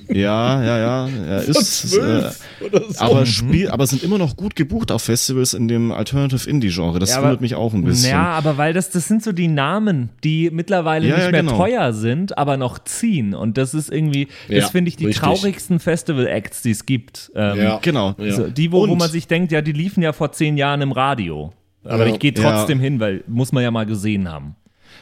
ja, 0.09 0.63
ja, 0.63 0.79
ja, 0.79 1.09
ja 1.09 1.39
ist, 1.39 1.85
äh, 1.95 2.31
so. 2.31 2.79
aber, 2.99 3.27
spiel, 3.27 3.71
aber 3.71 3.87
sind 3.87 4.03
immer 4.03 4.19
noch 4.19 4.37
gut 4.37 4.57
gebucht 4.57 4.91
auf 4.91 5.03
Festivals 5.03 5.55
in 5.55 5.69
dem 5.69 5.93
Alternative 5.93 6.49
Indie 6.49 6.71
Genre. 6.71 6.99
Das 6.99 7.11
ja, 7.11 7.23
wundert 7.23 7.41
mich 7.41 7.55
auch 7.55 7.75
ein 7.75 7.85
bisschen. 7.85 8.11
Ja, 8.11 8.33
aber 8.33 8.57
weil 8.57 8.73
das, 8.73 8.91
das 8.91 9.09
sind 9.09 9.23
so 9.23 9.33
die 9.33 9.49
Namen, 9.49 10.11
die 10.25 10.51
mittlerweile 10.51 11.07
ja, 11.07 11.17
nicht 11.17 11.25
ja, 11.27 11.31
mehr 11.31 11.43
genau. 11.43 11.57
teuer 11.57 11.93
sind, 11.93 12.39
aber 12.39 12.57
noch 12.57 12.79
ziehen. 12.79 13.35
Und 13.35 13.59
das 13.59 13.75
ist 13.75 13.91
irgendwie, 13.91 14.29
das 14.49 14.71
finde 14.71 14.89
ich 14.89 14.97
die 14.97 15.07
richtig. 15.07 15.23
traurigsten 15.23 15.81
Festival-Acts, 15.81 16.63
die 16.63 16.71
es 16.71 16.87
gibt. 16.87 17.31
Ähm, 17.35 17.59
ja, 17.59 17.79
genau. 17.83 18.15
So, 18.19 18.49
die, 18.49 18.73
wo, 18.73 18.89
wo 18.89 18.95
man 18.95 19.11
sich 19.11 19.27
denkt, 19.27 19.53
ja, 19.53 19.61
die 19.61 19.73
liefen 19.73 20.03
ja 20.03 20.13
vor 20.13 20.33
zehn 20.33 20.57
Jahren 20.57 20.81
im 20.81 20.93
Radio. 20.93 21.53
Aber 21.85 22.07
ich 22.07 22.19
gehe 22.19 22.35
trotzdem 22.35 22.81
hin, 22.81 23.01
weil 23.01 23.25
muss 23.27 23.53
man 23.53 23.63
ja 23.63 23.71
mal 23.71 23.87
gesehen 23.87 24.31
haben. 24.31 24.57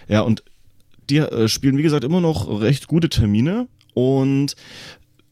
Ja, 0.09 0.21
und 0.21 0.43
die 1.11 1.19
äh, 1.19 1.49
spielen, 1.49 1.77
wie 1.77 1.83
gesagt, 1.83 2.05
immer 2.05 2.21
noch 2.21 2.61
recht 2.61 2.87
gute 2.87 3.09
Termine. 3.09 3.69
Und 3.95 4.55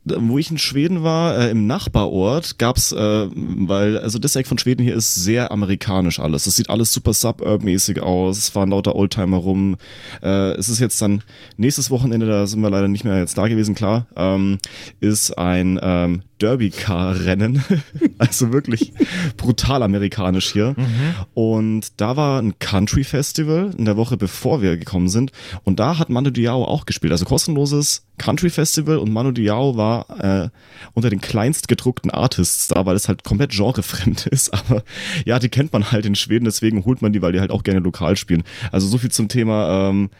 wo 0.04 0.38
ich 0.38 0.50
in 0.50 0.58
Schweden 0.58 1.02
war, 1.02 1.38
äh, 1.38 1.50
im 1.50 1.66
Nachbarort, 1.66 2.58
gab's, 2.58 2.92
äh, 2.92 3.28
weil, 3.34 3.98
also 3.98 4.18
das 4.18 4.36
Eck 4.36 4.46
von 4.46 4.58
Schweden 4.58 4.82
hier 4.82 4.94
ist 4.94 5.14
sehr 5.14 5.50
amerikanisch 5.50 6.20
alles. 6.20 6.46
Es 6.46 6.56
sieht 6.56 6.70
alles 6.70 6.92
super 6.92 7.12
suburb-mäßig 7.12 8.00
aus, 8.00 8.38
es 8.38 8.48
fahren 8.50 8.70
lauter 8.70 8.96
Oldtimer 8.96 9.38
rum. 9.38 9.76
Äh, 10.22 10.52
es 10.52 10.68
ist 10.68 10.80
jetzt 10.80 11.00
dann 11.00 11.22
nächstes 11.56 11.90
Wochenende, 11.90 12.26
da 12.26 12.46
sind 12.46 12.60
wir 12.60 12.70
leider 12.70 12.88
nicht 12.88 13.04
mehr 13.04 13.18
jetzt 13.18 13.38
da 13.38 13.48
gewesen, 13.48 13.74
klar, 13.74 14.06
ähm, 14.16 14.58
ist 15.00 15.38
ein 15.38 15.78
ähm, 15.82 16.22
Derby-Car-Rennen. 16.40 17.64
also 18.18 18.52
wirklich 18.52 18.92
brutal 19.36 19.82
amerikanisch 19.82 20.52
hier. 20.52 20.74
Mhm. 20.76 21.14
Und 21.32 22.00
da 22.00 22.16
war 22.16 22.42
ein 22.42 22.58
Country-Festival 22.58 23.70
in 23.78 23.84
der 23.84 23.96
Woche, 23.96 24.16
bevor 24.16 24.60
wir 24.60 24.76
gekommen 24.76 25.08
sind. 25.08 25.32
Und 25.62 25.80
da 25.80 25.98
hat 25.98 26.10
Manu 26.10 26.30
Diao 26.30 26.64
auch 26.64 26.84
gespielt. 26.86 27.12
Also 27.12 27.24
kostenloses 27.24 28.06
Country-Festival 28.18 28.98
und 28.98 29.12
Manu 29.12 29.32
Diao 29.32 29.76
war 29.76 29.93
äh, 30.02 30.48
unter 30.92 31.10
den 31.10 31.20
kleinst 31.20 31.68
gedruckten 31.68 32.10
Artists 32.10 32.68
da, 32.68 32.86
weil 32.86 32.96
es 32.96 33.08
halt 33.08 33.24
komplett 33.24 33.52
genrefremd 33.52 34.26
ist. 34.30 34.52
Aber 34.52 34.82
ja, 35.24 35.38
die 35.38 35.48
kennt 35.48 35.72
man 35.72 35.92
halt 35.92 36.06
in 36.06 36.14
Schweden, 36.14 36.44
deswegen 36.44 36.84
holt 36.84 37.02
man 37.02 37.12
die, 37.12 37.22
weil 37.22 37.32
die 37.32 37.40
halt 37.40 37.50
auch 37.50 37.62
gerne 37.62 37.80
lokal 37.80 38.16
spielen. 38.16 38.42
Also 38.72 38.86
so 38.86 38.98
viel 38.98 39.10
zum 39.10 39.28
Thema 39.28 39.90
ähm, 39.90 40.10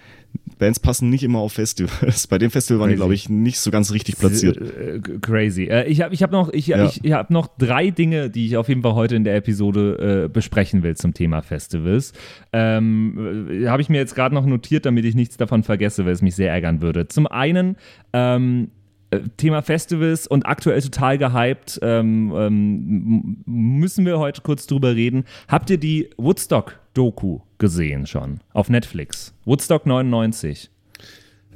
Bands 0.59 0.79
passen 0.79 1.11
nicht 1.11 1.25
immer 1.25 1.41
auf 1.41 1.53
Festivals. 1.53 2.27
Bei 2.27 2.39
dem 2.39 2.51
Festival 2.51 2.81
waren 2.81 2.91
die, 2.91 2.97
glaube 2.97 3.15
ich, 3.15 3.29
nicht 3.29 3.59
so 3.59 3.71
ganz 3.71 3.93
richtig 3.93 4.19
platziert. 4.19 4.57
Äh, 4.57 5.01
crazy. 5.21 5.65
Äh, 5.65 5.87
ich 5.87 6.01
habe 6.01 6.15
ich 6.15 6.23
hab 6.23 6.31
noch, 6.31 6.53
ich, 6.53 6.69
ja. 6.69 6.87
ich, 6.87 7.05
ich 7.05 7.13
hab 7.13 7.31
noch 7.31 7.49
drei 7.59 7.91
Dinge, 7.91 8.31
die 8.31 8.47
ich 8.47 8.57
auf 8.57 8.69
jeden 8.69 8.83
Fall 8.83 8.95
heute 8.95 9.17
in 9.17 9.25
der 9.25 9.37
Episode 9.37 10.25
äh, 10.25 10.29
besprechen 10.29 10.83
will 10.83 10.97
zum 10.97 11.13
Thema 11.13 11.43
Festivals. 11.43 12.13
Ähm, 12.53 13.49
äh, 13.51 13.69
habe 13.69 13.83
ich 13.83 13.89
mir 13.89 13.99
jetzt 13.99 14.15
gerade 14.15 14.35
noch 14.35 14.47
notiert, 14.47 14.87
damit 14.87 15.05
ich 15.05 15.15
nichts 15.15 15.37
davon 15.37 15.63
vergesse, 15.63 16.05
weil 16.05 16.13
es 16.13 16.23
mich 16.23 16.35
sehr 16.35 16.51
ärgern 16.51 16.81
würde. 16.81 17.09
Zum 17.09 17.27
einen, 17.27 17.77
ähm, 18.13 18.69
äh, 18.69 18.84
Thema 19.37 19.63
Festivals 19.63 20.27
und 20.27 20.47
aktuell 20.47 20.81
total 20.81 21.19
gehypt, 21.19 21.79
ähm, 21.83 22.33
ähm, 22.37 23.37
müssen 23.47 24.07
wir 24.07 24.19
heute 24.19 24.43
kurz 24.43 24.67
drüber 24.67 24.95
reden. 24.95 25.25
Habt 25.49 25.71
ihr 25.71 25.79
die 25.79 26.11
Woodstock-Doku 26.17 27.41
gesehen 27.59 28.07
schon 28.07 28.41
auf 28.53 28.69
Netflix? 28.69 29.35
Woodstock 29.45 29.87
99. 29.87 30.71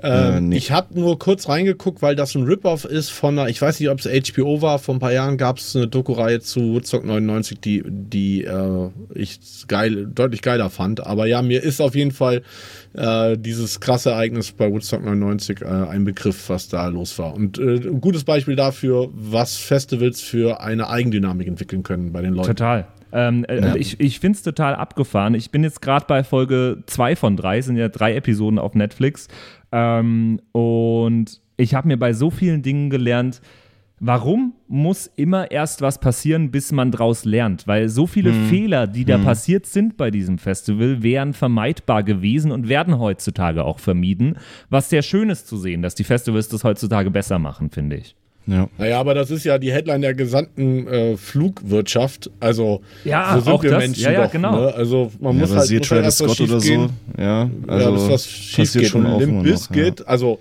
Ähm, 0.03 0.53
äh, 0.53 0.57
ich 0.57 0.71
habe 0.71 0.99
nur 0.99 1.19
kurz 1.19 1.49
reingeguckt, 1.49 2.03
weil 2.03 2.15
das 2.15 2.35
ein 2.35 2.45
Rip-Off 2.45 2.85
ist 2.85 3.11
von 3.11 3.39
einer, 3.39 3.49
ich 3.49 3.61
weiß 3.61 3.81
nicht, 3.81 3.89
ob 3.91 3.99
es 3.99 4.07
HBO 4.07 4.63
war, 4.63 4.79
vor 4.79 4.95
ein 4.95 4.99
paar 4.99 5.13
Jahren 5.13 5.37
gab 5.37 5.59
es 5.59 5.75
eine 5.75 5.89
Doku-Reihe 5.89 6.41
zu 6.41 6.75
Woodstock 6.75 7.05
99, 7.05 7.61
die, 7.61 7.83
die 7.87 8.45
äh, 8.45 8.91
ich 9.15 9.41
geil, 9.67 10.07
deutlich 10.07 10.43
geiler 10.43 10.71
fand. 10.71 11.05
Aber 11.07 11.27
ja, 11.27 11.43
mir 11.43 11.63
ist 11.63 11.81
auf 11.81 11.95
jeden 11.95 12.13
Fall 12.13 12.43
äh, 12.95 13.37
dieses 13.37 13.81
krasse 13.81 14.11
Ereignis 14.11 14.53
bei 14.53 14.71
Woodstock 14.71 15.05
99 15.05 15.63
äh, 15.63 15.65
ein 15.65 16.05
Begriff, 16.05 16.49
was 16.49 16.69
da 16.69 16.87
los 16.89 17.19
war. 17.19 17.35
Und 17.35 17.59
äh, 17.59 17.77
ein 17.77 18.01
gutes 18.01 18.25
Beispiel 18.25 18.57
dafür, 18.57 19.09
was 19.13 19.57
Festivals 19.57 20.21
für 20.21 20.61
eine 20.61 20.89
Eigendynamik 20.89 21.49
entwickeln 21.49 21.83
können 21.83 22.13
bei 22.13 22.23
den 22.23 22.35
Leuten. 22.35 22.49
Total. 22.49 22.87
Ähm, 23.13 23.45
äh, 23.49 23.61
ja. 23.61 23.75
Ich, 23.75 23.99
ich 24.01 24.21
finde 24.21 24.37
es 24.37 24.43
total 24.43 24.75
abgefahren. 24.75 25.35
Ich 25.35 25.51
bin 25.51 25.63
jetzt 25.65 25.81
gerade 25.81 26.05
bei 26.07 26.25
Folge 26.25 26.83
2 26.87 27.17
von 27.17 27.37
3, 27.37 27.63
sind 27.63 27.77
ja 27.77 27.89
drei 27.89 28.15
Episoden 28.15 28.59
auf 28.59 28.75
Netflix. 28.75 29.29
Ähm, 29.73 30.41
und 30.53 31.41
ich 31.57 31.75
habe 31.75 31.89
mir 31.89 31.99
bei 31.99 32.13
so 32.13 32.31
vielen 32.31 32.63
Dingen 32.63 32.91
gelernt, 32.91 33.41
Warum 34.01 34.55
muss 34.69 35.11
immer 35.17 35.51
erst 35.51 35.83
was 35.83 35.99
passieren, 35.99 36.53
bis 36.53 36.71
man 36.71 36.93
draus 36.93 37.25
lernt? 37.25 37.67
Weil 37.67 37.89
so 37.89 38.07
viele 38.07 38.31
hm. 38.31 38.47
Fehler, 38.47 38.87
die 38.87 39.05
da 39.05 39.17
hm. 39.17 39.25
passiert 39.25 39.67
sind 39.67 39.97
bei 39.97 40.11
diesem 40.11 40.39
Festival, 40.39 41.03
wären 41.03 41.33
vermeidbar 41.33 42.05
gewesen 42.05 42.53
und 42.53 42.69
werden 42.69 42.99
heutzutage 42.99 43.65
auch 43.65 43.81
vermieden. 43.81 44.37
Was 44.71 44.89
sehr 44.89 45.03
schön 45.03 45.31
ist 45.31 45.49
zu 45.49 45.57
sehen, 45.57 45.83
dass 45.83 45.97
die 45.97 46.05
Festivals 46.05 46.49
das 46.49 46.63
heutzutage 46.63 47.11
besser 47.11 47.41
machen, 47.41 47.71
finde 47.71 47.97
ich. 47.97 48.15
Ja. 48.49 48.69
Naja, 48.79 48.99
aber 48.99 49.13
das 49.13 49.31
ist 49.31 49.45
ja 49.45 49.59
die 49.59 49.71
Headline 49.71 50.01
der 50.01 50.15
gesamten 50.15 50.87
äh, 50.89 51.17
Flugwirtschaft. 51.17 52.31
Also, 52.41 52.81
ja, 53.05 53.35
so 53.35 53.41
sind 53.41 53.53
auch 53.53 53.63
wir 53.63 53.71
das. 53.71 53.79
Menschen 53.81 54.05
ja, 54.05 54.13
ja, 54.13 54.25
doch. 54.25 54.33
Genau. 54.33 54.59
Ne? 54.59 54.75
Also, 54.75 55.13
man 55.21 55.35
ja, 55.35 55.41
muss 55.43 55.55
halt 55.55 55.71
muss 55.71 55.89
Travis 55.89 56.17
Scott 56.17 56.41
oder 56.41 56.61
so. 56.61 56.89
Ja, 57.19 57.51
also 57.67 57.91
ja, 57.91 57.95
das 57.95 58.09
was 58.09 58.27
schief 58.27 58.73
geht. 58.73 58.89
Schon 58.89 59.05
und 59.05 59.21
Limp 59.21 59.43
Bizkit, 59.45 60.01
ja. 60.01 60.07
also 60.07 60.39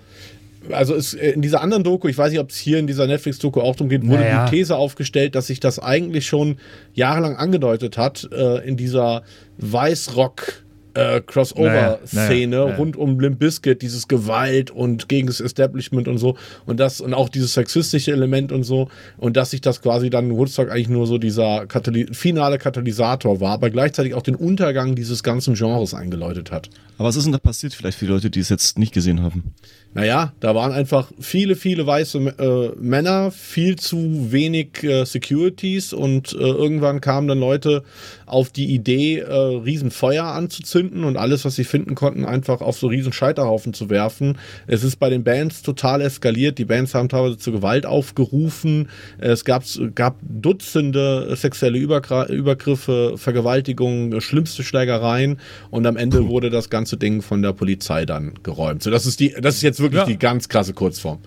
also 0.72 0.94
ist 0.94 1.14
äh, 1.14 1.30
in 1.32 1.42
dieser 1.42 1.60
anderen 1.60 1.84
Doku, 1.84 2.08
ich 2.08 2.18
weiß 2.18 2.30
nicht, 2.30 2.40
ob 2.40 2.50
es 2.50 2.56
hier 2.56 2.78
in 2.78 2.86
dieser 2.86 3.06
Netflix-Doku 3.06 3.60
auch 3.60 3.76
darum 3.76 3.88
geht, 3.88 4.06
wurde 4.06 4.20
naja. 4.20 4.46
die 4.46 4.56
These 4.56 4.76
aufgestellt, 4.76 5.34
dass 5.34 5.46
sich 5.46 5.60
das 5.60 5.78
eigentlich 5.78 6.26
schon 6.26 6.56
jahrelang 6.94 7.36
angedeutet 7.36 7.96
hat, 7.96 8.28
äh, 8.32 8.66
in 8.66 8.76
dieser 8.76 9.22
Weißrock- 9.60 10.62
äh, 10.98 11.20
Crossover-Szene 11.20 12.56
naja, 12.56 12.64
naja, 12.64 12.76
rund 12.76 12.96
um 12.96 13.20
Limp 13.20 13.38
Bizkit, 13.38 13.82
dieses 13.82 14.08
Gewalt 14.08 14.70
und 14.70 15.08
gegen 15.08 15.28
das 15.28 15.40
Establishment 15.40 16.08
und 16.08 16.18
so 16.18 16.36
und 16.66 16.80
das 16.80 17.00
und 17.00 17.14
auch 17.14 17.28
dieses 17.28 17.54
sexistische 17.54 18.12
Element 18.12 18.50
und 18.50 18.64
so 18.64 18.88
und 19.16 19.36
dass 19.36 19.50
sich 19.50 19.60
das 19.60 19.80
quasi 19.80 20.10
dann 20.10 20.36
Woodstock 20.36 20.70
eigentlich 20.70 20.88
nur 20.88 21.06
so 21.06 21.18
dieser 21.18 21.66
Kataly 21.66 22.08
finale 22.12 22.58
Katalysator 22.58 23.40
war, 23.40 23.52
aber 23.52 23.70
gleichzeitig 23.70 24.14
auch 24.14 24.22
den 24.22 24.34
Untergang 24.34 24.94
dieses 24.94 25.22
ganzen 25.22 25.54
Genres 25.54 25.94
eingeläutet 25.94 26.50
hat. 26.50 26.68
Aber 26.98 27.08
was 27.08 27.16
ist 27.16 27.24
denn 27.24 27.32
da 27.32 27.38
passiert 27.38 27.74
vielleicht 27.74 27.96
für 27.96 28.06
die 28.06 28.12
Leute, 28.12 28.28
die 28.28 28.40
es 28.40 28.48
jetzt 28.48 28.76
nicht 28.76 28.92
gesehen 28.92 29.22
haben? 29.22 29.54
Naja, 29.94 30.32
da 30.40 30.54
waren 30.54 30.72
einfach 30.72 31.10
viele, 31.18 31.56
viele 31.56 31.86
weiße 31.86 32.18
äh, 32.18 32.76
Männer, 32.80 33.30
viel 33.30 33.76
zu 33.76 34.32
wenig 34.32 34.82
äh, 34.82 35.04
Securities 35.04 35.92
und 35.92 36.32
äh, 36.32 36.36
irgendwann 36.38 37.00
kamen 37.00 37.28
dann 37.28 37.40
Leute 37.40 37.84
auf 38.26 38.50
die 38.50 38.66
Idee, 38.66 39.18
äh, 39.18 39.32
Riesenfeuer 39.32 40.24
anzuzünden 40.24 40.87
und 40.92 41.16
alles, 41.16 41.44
was 41.44 41.54
sie 41.56 41.64
finden 41.64 41.94
konnten, 41.94 42.24
einfach 42.24 42.60
auf 42.60 42.78
so 42.78 42.86
riesen 42.86 43.12
Scheiterhaufen 43.12 43.72
zu 43.74 43.90
werfen. 43.90 44.38
Es 44.66 44.84
ist 44.84 44.96
bei 44.96 45.10
den 45.10 45.24
Bands 45.24 45.62
total 45.62 46.00
eskaliert. 46.00 46.58
Die 46.58 46.64
Bands 46.64 46.94
haben 46.94 47.08
teilweise 47.08 47.38
zur 47.38 47.52
Gewalt 47.52 47.86
aufgerufen. 47.86 48.88
Es 49.18 49.44
gab, 49.44 49.64
gab 49.94 50.16
Dutzende 50.22 51.34
sexuelle 51.36 51.78
Übergr 51.78 52.28
Übergriffe, 52.28 53.14
Vergewaltigungen, 53.16 54.20
schlimmste 54.20 54.62
Schlägereien 54.62 55.38
und 55.70 55.86
am 55.86 55.96
Ende 55.96 56.22
Puh. 56.22 56.28
wurde 56.28 56.50
das 56.50 56.70
ganze 56.70 56.96
Ding 56.96 57.22
von 57.22 57.42
der 57.42 57.52
Polizei 57.52 58.06
dann 58.06 58.34
geräumt. 58.42 58.82
So, 58.82 58.90
das 58.90 59.06
ist 59.06 59.20
die, 59.20 59.34
das 59.40 59.56
ist 59.56 59.62
jetzt 59.62 59.80
wirklich 59.80 60.00
ja. 60.00 60.06
die 60.06 60.18
ganz 60.18 60.48
krasse 60.48 60.72
Kurzform. 60.72 61.18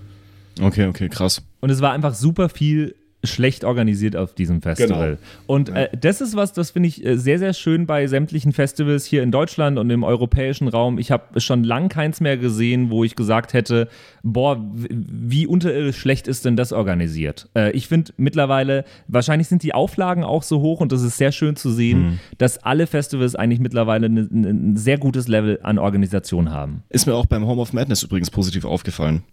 Okay, 0.59 0.85
okay, 0.85 1.09
krass. 1.09 1.41
Und 1.61 1.69
es 1.69 1.81
war 1.81 1.91
einfach 1.91 2.13
super 2.13 2.49
viel 2.49 2.95
schlecht 3.23 3.63
organisiert 3.63 4.15
auf 4.15 4.33
diesem 4.33 4.61
Festival. 4.61 5.17
Genau. 5.17 5.31
Und 5.45 5.69
äh, 5.69 5.89
das 5.99 6.21
ist 6.21 6.35
was, 6.35 6.53
das 6.53 6.71
finde 6.71 6.89
ich 6.89 7.05
äh, 7.05 7.17
sehr, 7.17 7.39
sehr 7.39 7.53
schön 7.53 7.85
bei 7.85 8.07
sämtlichen 8.07 8.51
Festivals 8.51 9.05
hier 9.05 9.21
in 9.21 9.31
Deutschland 9.31 9.77
und 9.77 9.89
im 9.89 10.03
europäischen 10.03 10.67
Raum. 10.67 10.97
Ich 10.97 11.11
habe 11.11 11.39
schon 11.39 11.63
lang 11.63 11.89
keins 11.89 12.19
mehr 12.19 12.37
gesehen, 12.37 12.89
wo 12.89 13.03
ich 13.03 13.15
gesagt 13.15 13.53
hätte, 13.53 13.89
boah, 14.23 14.59
wie 14.73 15.45
unterirdisch 15.45 15.97
schlecht 15.97 16.27
ist 16.27 16.45
denn 16.45 16.55
das 16.55 16.73
organisiert? 16.73 17.47
Äh, 17.55 17.71
ich 17.71 17.87
finde 17.87 18.13
mittlerweile, 18.17 18.85
wahrscheinlich 19.07 19.47
sind 19.47 19.61
die 19.63 19.73
Auflagen 19.73 20.23
auch 20.23 20.43
so 20.43 20.61
hoch 20.61 20.79
und 20.79 20.91
das 20.91 21.03
ist 21.03 21.17
sehr 21.17 21.31
schön 21.31 21.55
zu 21.55 21.71
sehen, 21.71 22.01
mhm. 22.01 22.19
dass 22.37 22.57
alle 22.57 22.87
Festivals 22.87 23.35
eigentlich 23.35 23.59
mittlerweile 23.59 24.09
ne, 24.09 24.27
ne, 24.31 24.49
ein 24.49 24.77
sehr 24.77 24.97
gutes 24.97 25.27
Level 25.27 25.59
an 25.61 25.77
Organisation 25.77 26.51
haben. 26.51 26.83
Ist 26.89 27.05
mir 27.05 27.13
auch 27.13 27.27
beim 27.27 27.45
Home 27.45 27.61
of 27.61 27.73
Madness 27.73 28.01
übrigens 28.03 28.31
positiv 28.31 28.65
aufgefallen. 28.65 29.23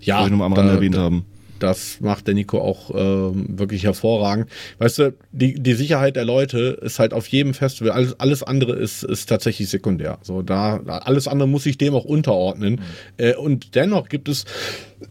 Ja, 0.00 0.24
ich 0.24 0.30
nur 0.30 0.44
am 0.44 0.52
Rande 0.52 0.72
erwähnt 0.72 0.96
haben. 0.96 1.26
Das 1.62 2.00
macht 2.00 2.26
der 2.26 2.34
Nico 2.34 2.60
auch 2.60 2.90
ähm, 2.94 3.58
wirklich 3.58 3.84
hervorragend. 3.84 4.48
Weißt 4.78 4.98
du, 4.98 5.14
die, 5.32 5.54
die 5.54 5.74
Sicherheit 5.74 6.16
der 6.16 6.24
Leute 6.24 6.78
ist 6.82 6.98
halt 6.98 7.12
auf 7.12 7.26
jedem 7.28 7.54
Festival, 7.54 7.92
alles, 7.92 8.18
alles 8.18 8.42
andere 8.42 8.72
ist, 8.72 9.02
ist 9.02 9.28
tatsächlich 9.28 9.68
sekundär. 9.68 10.18
So, 10.22 10.42
da, 10.42 10.78
alles 10.86 11.28
andere 11.28 11.48
muss 11.48 11.64
sich 11.64 11.78
dem 11.78 11.94
auch 11.94 12.04
unterordnen. 12.04 12.74
Mhm. 12.74 12.78
Äh, 13.16 13.34
und 13.34 13.74
dennoch 13.74 14.08
gibt 14.08 14.28
es, 14.28 14.44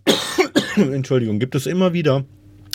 Entschuldigung, 0.76 1.40
gibt 1.40 1.56
es 1.56 1.66
immer 1.66 1.94
wieder 1.94 2.26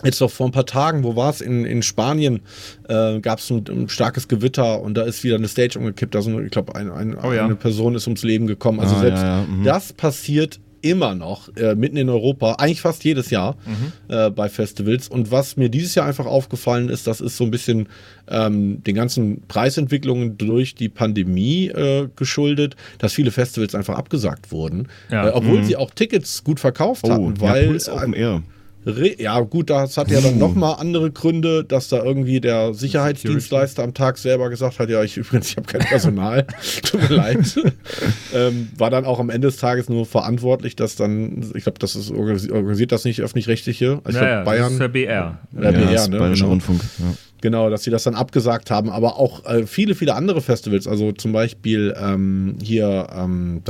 Jetzt 0.04 0.20
noch 0.20 0.30
vor 0.30 0.46
ein 0.46 0.52
paar 0.52 0.66
Tagen, 0.66 1.02
wo 1.02 1.16
war 1.16 1.30
es? 1.30 1.40
In, 1.40 1.64
in 1.64 1.82
Spanien 1.82 2.40
äh, 2.88 3.20
gab 3.20 3.38
es 3.38 3.50
ein, 3.50 3.64
ein, 3.68 3.88
starkes 3.88 4.28
Gewitter 4.28 4.80
und 4.82 4.94
da 4.94 5.02
ist 5.02 5.24
wieder 5.24 5.36
eine 5.36 5.48
Stage 5.48 5.78
umgekippt. 5.78 6.14
Also 6.14 6.40
ich 6.40 6.50
glaube, 6.50 6.74
ein, 6.74 6.90
ein, 6.90 7.16
oh 7.16 7.32
ja. 7.32 7.44
eine 7.44 7.56
Person 7.56 7.94
ist 7.94 8.06
ums 8.06 8.22
Leben 8.22 8.46
gekommen. 8.46 8.80
Also 8.80 8.96
ah, 8.96 9.00
selbst 9.00 9.22
ja, 9.22 9.40
ja. 9.40 9.46
Mhm. 9.46 9.64
das 9.64 9.92
passiert 9.94 10.60
immer 10.84 11.14
noch 11.14 11.48
äh, 11.56 11.74
mitten 11.74 11.96
in 11.96 12.10
Europa, 12.10 12.56
eigentlich 12.58 12.82
fast 12.82 13.04
jedes 13.04 13.30
Jahr 13.30 13.56
mhm. 13.64 14.14
äh, 14.14 14.30
bei 14.30 14.50
Festivals. 14.50 15.08
Und 15.08 15.30
was 15.30 15.56
mir 15.56 15.70
dieses 15.70 15.94
Jahr 15.94 16.06
einfach 16.06 16.26
aufgefallen 16.26 16.90
ist, 16.90 17.06
das 17.06 17.22
ist 17.22 17.38
so 17.38 17.44
ein 17.44 17.50
bisschen 17.50 17.88
ähm, 18.28 18.82
den 18.84 18.94
ganzen 18.94 19.42
Preisentwicklungen 19.48 20.36
durch 20.36 20.74
die 20.74 20.90
Pandemie 20.90 21.68
äh, 21.68 22.08
geschuldet, 22.14 22.76
dass 22.98 23.14
viele 23.14 23.30
Festivals 23.30 23.74
einfach 23.74 23.96
abgesagt 23.96 24.52
wurden, 24.52 24.88
ja. 25.10 25.28
Äh, 25.28 25.32
obwohl 25.32 25.60
mhm. 25.60 25.64
sie 25.64 25.76
auch 25.76 25.90
Tickets 25.90 26.44
gut 26.44 26.60
verkauft 26.60 27.04
oh, 27.04 27.10
hatten, 27.10 27.40
weil 27.40 27.62
ja, 27.62 27.68
Puls 27.68 27.88
Open 27.88 28.12
Air. 28.12 28.42
Ja, 29.18 29.40
gut, 29.40 29.70
das 29.70 29.96
hat 29.96 30.10
ja 30.10 30.20
dann 30.20 30.38
nochmal 30.38 30.76
andere 30.78 31.10
Gründe, 31.10 31.64
dass 31.64 31.88
da 31.88 32.02
irgendwie 32.02 32.40
der 32.40 32.74
Sicherheitsdienstleister 32.74 33.82
am 33.82 33.94
Tag 33.94 34.18
selber 34.18 34.50
gesagt 34.50 34.78
hat, 34.78 34.90
ja, 34.90 35.02
ich 35.02 35.16
übrigens, 35.16 35.50
ich 35.50 35.56
habe 35.56 35.66
kein 35.66 35.80
Personal, 35.80 36.46
tut 36.82 37.08
mir 37.08 37.16
leid. 37.16 37.60
ähm, 38.34 38.68
war 38.76 38.90
dann 38.90 39.04
auch 39.04 39.20
am 39.20 39.30
Ende 39.30 39.48
des 39.48 39.56
Tages 39.56 39.88
nur 39.88 40.06
verantwortlich, 40.06 40.76
dass 40.76 40.96
dann, 40.96 41.52
ich 41.54 41.64
glaube, 41.64 41.78
das 41.78 41.96
ist 41.96 42.10
organisiert 42.10 42.92
das 42.92 43.04
nicht 43.04 43.20
öffentlich-rechtliche. 43.20 44.00
Ich 44.08 44.14
ja, 44.14 44.28
ja, 44.28 44.44
Bayern. 44.44 44.64
Das 44.64 44.72
ist 44.72 44.80
der 44.80 44.88
BR. 44.88 45.38
Der 45.52 45.70
ja, 45.70 45.70
BR, 45.70 46.08
ne? 46.08 46.18
Bayerischer 46.18 46.36
genau. 46.36 46.50
Rundfunk. 46.50 46.80
Ja. 46.98 47.14
Genau, 47.44 47.68
dass 47.68 47.84
sie 47.84 47.90
das 47.90 48.04
dann 48.04 48.14
abgesagt 48.14 48.70
haben, 48.70 48.88
aber 48.88 49.18
auch 49.18 49.44
äh, 49.44 49.66
viele, 49.66 49.94
viele 49.94 50.14
andere 50.14 50.40
Festivals, 50.40 50.88
also 50.88 51.12
zum 51.12 51.32
Beispiel 51.32 51.94
ähm, 51.94 52.56
hier 52.62 53.06
ähm, 53.14 53.60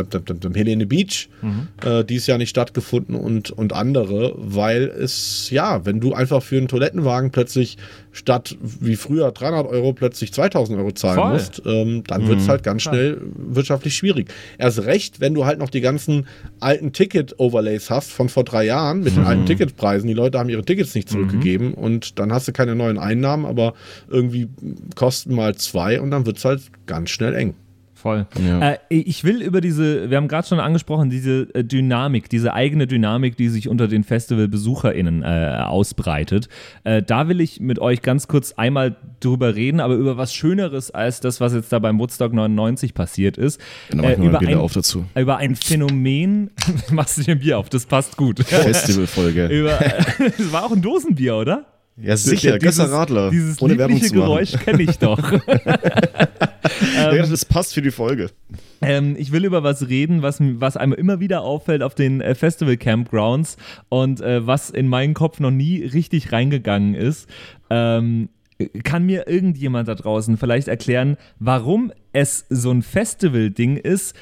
Helene 0.55 0.87
Beach, 0.87 1.29
mhm. 1.43 1.67
äh, 1.85 2.05
dieses 2.05 2.29
Jahr 2.29 2.39
nicht 2.39 2.51
stattgefunden 2.51 3.17
und, 3.17 3.51
und 3.51 3.73
andere, 3.73 4.33
weil 4.37 4.85
es, 4.85 5.51
ja, 5.51 5.85
wenn 5.85 5.99
du 5.99 6.15
einfach 6.15 6.41
für 6.41 6.57
einen 6.57 6.69
Toilettenwagen 6.69 7.33
plötzlich 7.33 7.77
statt 8.15 8.57
wie 8.61 8.95
früher 8.97 9.31
300 9.33 9.67
Euro 9.67 9.93
plötzlich 9.93 10.33
2000 10.33 10.79
Euro 10.79 10.93
zahlen 10.93 11.19
Voll. 11.19 11.33
musst, 11.33 11.63
ähm, 11.67 12.05
dann 12.07 12.23
mhm. 12.23 12.29
wird 12.29 12.41
es 12.41 12.49
halt 12.49 12.63
ganz 12.63 12.83
schnell 12.83 13.21
wirtschaftlich 13.37 13.97
schwierig. 13.97 14.33
Erst 14.57 14.85
recht, 14.85 15.21
wenn 15.21 15.35
du 15.35 15.45
halt 15.45 15.59
noch 15.59 15.69
die 15.69 15.81
ganzen 15.81 16.27
alten 16.61 16.93
Ticket-Overlays 16.93 17.91
hast 17.91 18.13
von 18.13 18.29
vor 18.29 18.45
drei 18.45 18.65
Jahren 18.65 19.01
mit 19.01 19.13
mhm. 19.13 19.17
den 19.17 19.25
alten 19.27 19.47
Ticketpreisen. 19.47 20.07
Die 20.07 20.15
Leute 20.15 20.39
haben 20.39 20.49
ihre 20.49 20.65
Tickets 20.65 20.95
nicht 20.95 21.09
zurückgegeben 21.09 21.69
mhm. 21.69 21.75
und 21.75 22.19
dann 22.19 22.33
hast 22.33 22.47
du 22.47 22.53
keine 22.53 22.77
neuen 22.77 22.99
Einnahmen, 22.99 23.45
aber 23.45 23.75
irgendwie 24.09 24.49
kosten 24.95 25.35
mal 25.35 25.57
zwei 25.57 26.01
und 26.01 26.13
dann 26.13 26.25
wird 26.25 26.39
es 26.39 26.45
halt 26.45 26.63
ganz 26.87 27.11
schnell 27.11 27.35
eng 27.35 27.55
voll. 28.05 28.27
Ja. 28.47 28.73
Äh, 28.73 28.79
ich 28.91 29.25
will 29.25 29.41
über 29.41 29.63
diese, 29.63 30.11
wir 30.11 30.19
haben 30.19 30.29
gerade 30.29 30.47
schon 30.47 30.61
angesprochen, 30.61 31.09
diese 31.09 31.49
äh, 31.55 31.65
Dynamik, 31.65 32.29
diese 32.29 32.53
eigene 32.53 32.87
Dynamik, 32.87 33.39
die 33.39 33.49
sich 33.49 33.67
unter 33.67 33.89
den 33.89 34.05
Festival-BesucherInnen 34.05 35.23
äh, 35.23 35.63
ausbreitet. 35.65 36.51
Äh, 36.85 37.03
da 37.03 37.29
will 37.29 37.41
ich 37.41 37.61
mit 37.61 37.79
euch 37.79 38.03
ganz 38.03 38.29
kurz 38.29 38.53
einmal 38.53 38.97
drüber 39.21 39.55
reden, 39.55 39.81
aber 39.81 39.95
über 39.95 40.19
was 40.19 40.35
Schöneres 40.35 40.91
als 40.91 41.21
das, 41.21 41.41
was 41.41 41.55
jetzt 41.55 41.73
da 41.73 41.79
beim 41.79 41.99
Woodstock 41.99 42.35
99 42.35 42.93
passiert 42.93 43.39
ist. 43.39 43.59
Genau, 43.89 44.05
äh, 44.05 44.15
über, 44.17 44.39
ein, 44.39 44.59
auf 44.59 44.75
dazu. 44.75 45.07
über 45.17 45.39
ein 45.39 45.57
Phänomen, 45.57 46.51
machst 46.91 47.17
du 47.17 47.23
dir 47.23 47.33
ein 47.33 47.39
Bier 47.39 47.59
auf, 47.59 47.71
das 47.71 47.87
passt 47.87 48.19
gut. 48.19 48.45
Festivalfolge. 48.45 49.49
Es 50.39 50.53
war 50.53 50.65
auch 50.65 50.73
ein 50.73 50.83
Dosenbier, 50.83 51.37
oder? 51.37 51.65
Ja, 51.97 52.17
sicher, 52.17 52.59
Gösser 52.59 52.91
Radler. 52.91 53.31
Dieses 53.31 53.63
ohne 53.63 53.75
liebliche 53.75 54.11
Geräusch 54.11 54.53
kenne 54.53 54.83
ich 54.83 54.99
doch. 54.99 55.19
ähm, 56.97 57.17
ja, 57.17 57.27
das 57.27 57.45
passt 57.45 57.75
für 57.75 57.83
die 57.83 57.93
Folge. 57.93 58.31
Ähm, 58.83 59.15
ich 59.19 59.31
will 59.33 59.45
über 59.45 59.63
was 59.63 59.89
reden, 59.89 60.23
was, 60.23 60.39
was 60.41 60.77
einem 60.77 60.93
immer 60.93 61.21
wieder 61.21 61.43
auffällt 61.43 61.83
auf 61.83 61.95
den 61.95 62.21
äh, 62.21 62.35
Festival 62.35 62.77
Campgrounds 62.77 63.57
und 63.89 64.21
äh, 64.21 64.47
was 64.47 64.71
in 64.71 64.89
meinen 64.89 65.15
Kopf 65.15 65.39
noch 65.41 65.51
nie 65.51 65.85
richtig 65.85 66.33
reingegangen 66.33 66.95
ist. 66.95 67.29
Ähm, 67.71 68.29
kann 68.83 69.05
mir 69.05 69.29
irgendjemand 69.29 69.89
da 69.89 69.95
draußen 69.95 70.37
vielleicht 70.37 70.69
erklären, 70.69 71.17
warum 71.39 71.93
es 72.13 72.47
so 72.49 72.71
ein 72.71 72.83
Festival-Ding 72.83 73.77
ist, 73.77 74.15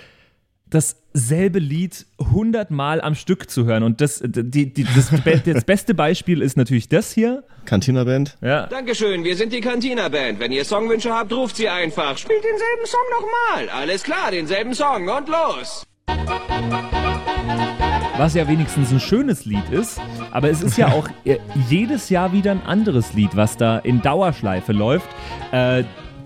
dasselbe 1.13 1.59
Lied 1.59 2.07
hundertmal 2.19 3.01
am 3.01 3.15
Stück 3.15 3.51
zu 3.51 3.65
hören. 3.65 3.83
Und 3.83 4.01
das, 4.01 4.23
die, 4.25 4.73
die, 4.73 4.85
das, 4.85 5.11
das, 5.45 5.65
beste 5.65 5.95
Beispiel 5.95 6.43
ist 6.43 6.57
natürlich 6.57 6.89
das 6.89 7.13
hier. 7.13 7.45
Cantina 7.65 8.05
Band. 8.05 8.37
Ja. 8.41 8.67
Dankeschön, 8.67 9.25
wir 9.25 9.37
sind 9.37 9.53
die 9.53 9.61
Cantina 9.61 10.09
Band. 10.09 10.41
Wenn 10.41 10.53
ihr 10.53 10.65
Songwünsche 10.65 11.13
habt, 11.13 11.33
ruft 11.33 11.57
sie 11.57 11.69
einfach. 11.69 12.19
Spielt 12.19 12.43
denselben 12.43 12.87
Song 12.87 13.01
nochmal. 13.11 13.69
Alles 13.81 14.03
klar, 14.03 14.31
denselben 14.31 14.75
Song 14.75 15.09
und 15.09 15.29
los. 15.29 15.87
was 18.19 18.35
ja 18.35 18.47
wenigstens 18.47 18.93
ein 18.93 19.01
schönes 19.01 19.47
Lied 19.47 19.69
ist. 19.71 20.01
Aber 20.31 20.49
es 20.49 20.63
ist 20.63 20.77
ja 20.77 20.93
auch 20.93 21.09
äh, 21.25 21.39
jedes 21.69 22.09
Jahr 22.09 22.33
wieder 22.33 22.53
ein 22.53 22.63
anderes 22.65 23.15
Lied, 23.15 23.35
was 23.35 23.57
da 23.57 23.79
in 23.79 24.01
Dauerschleife 24.03 24.73
läuft. 24.73 25.09
Äh, 25.51 25.85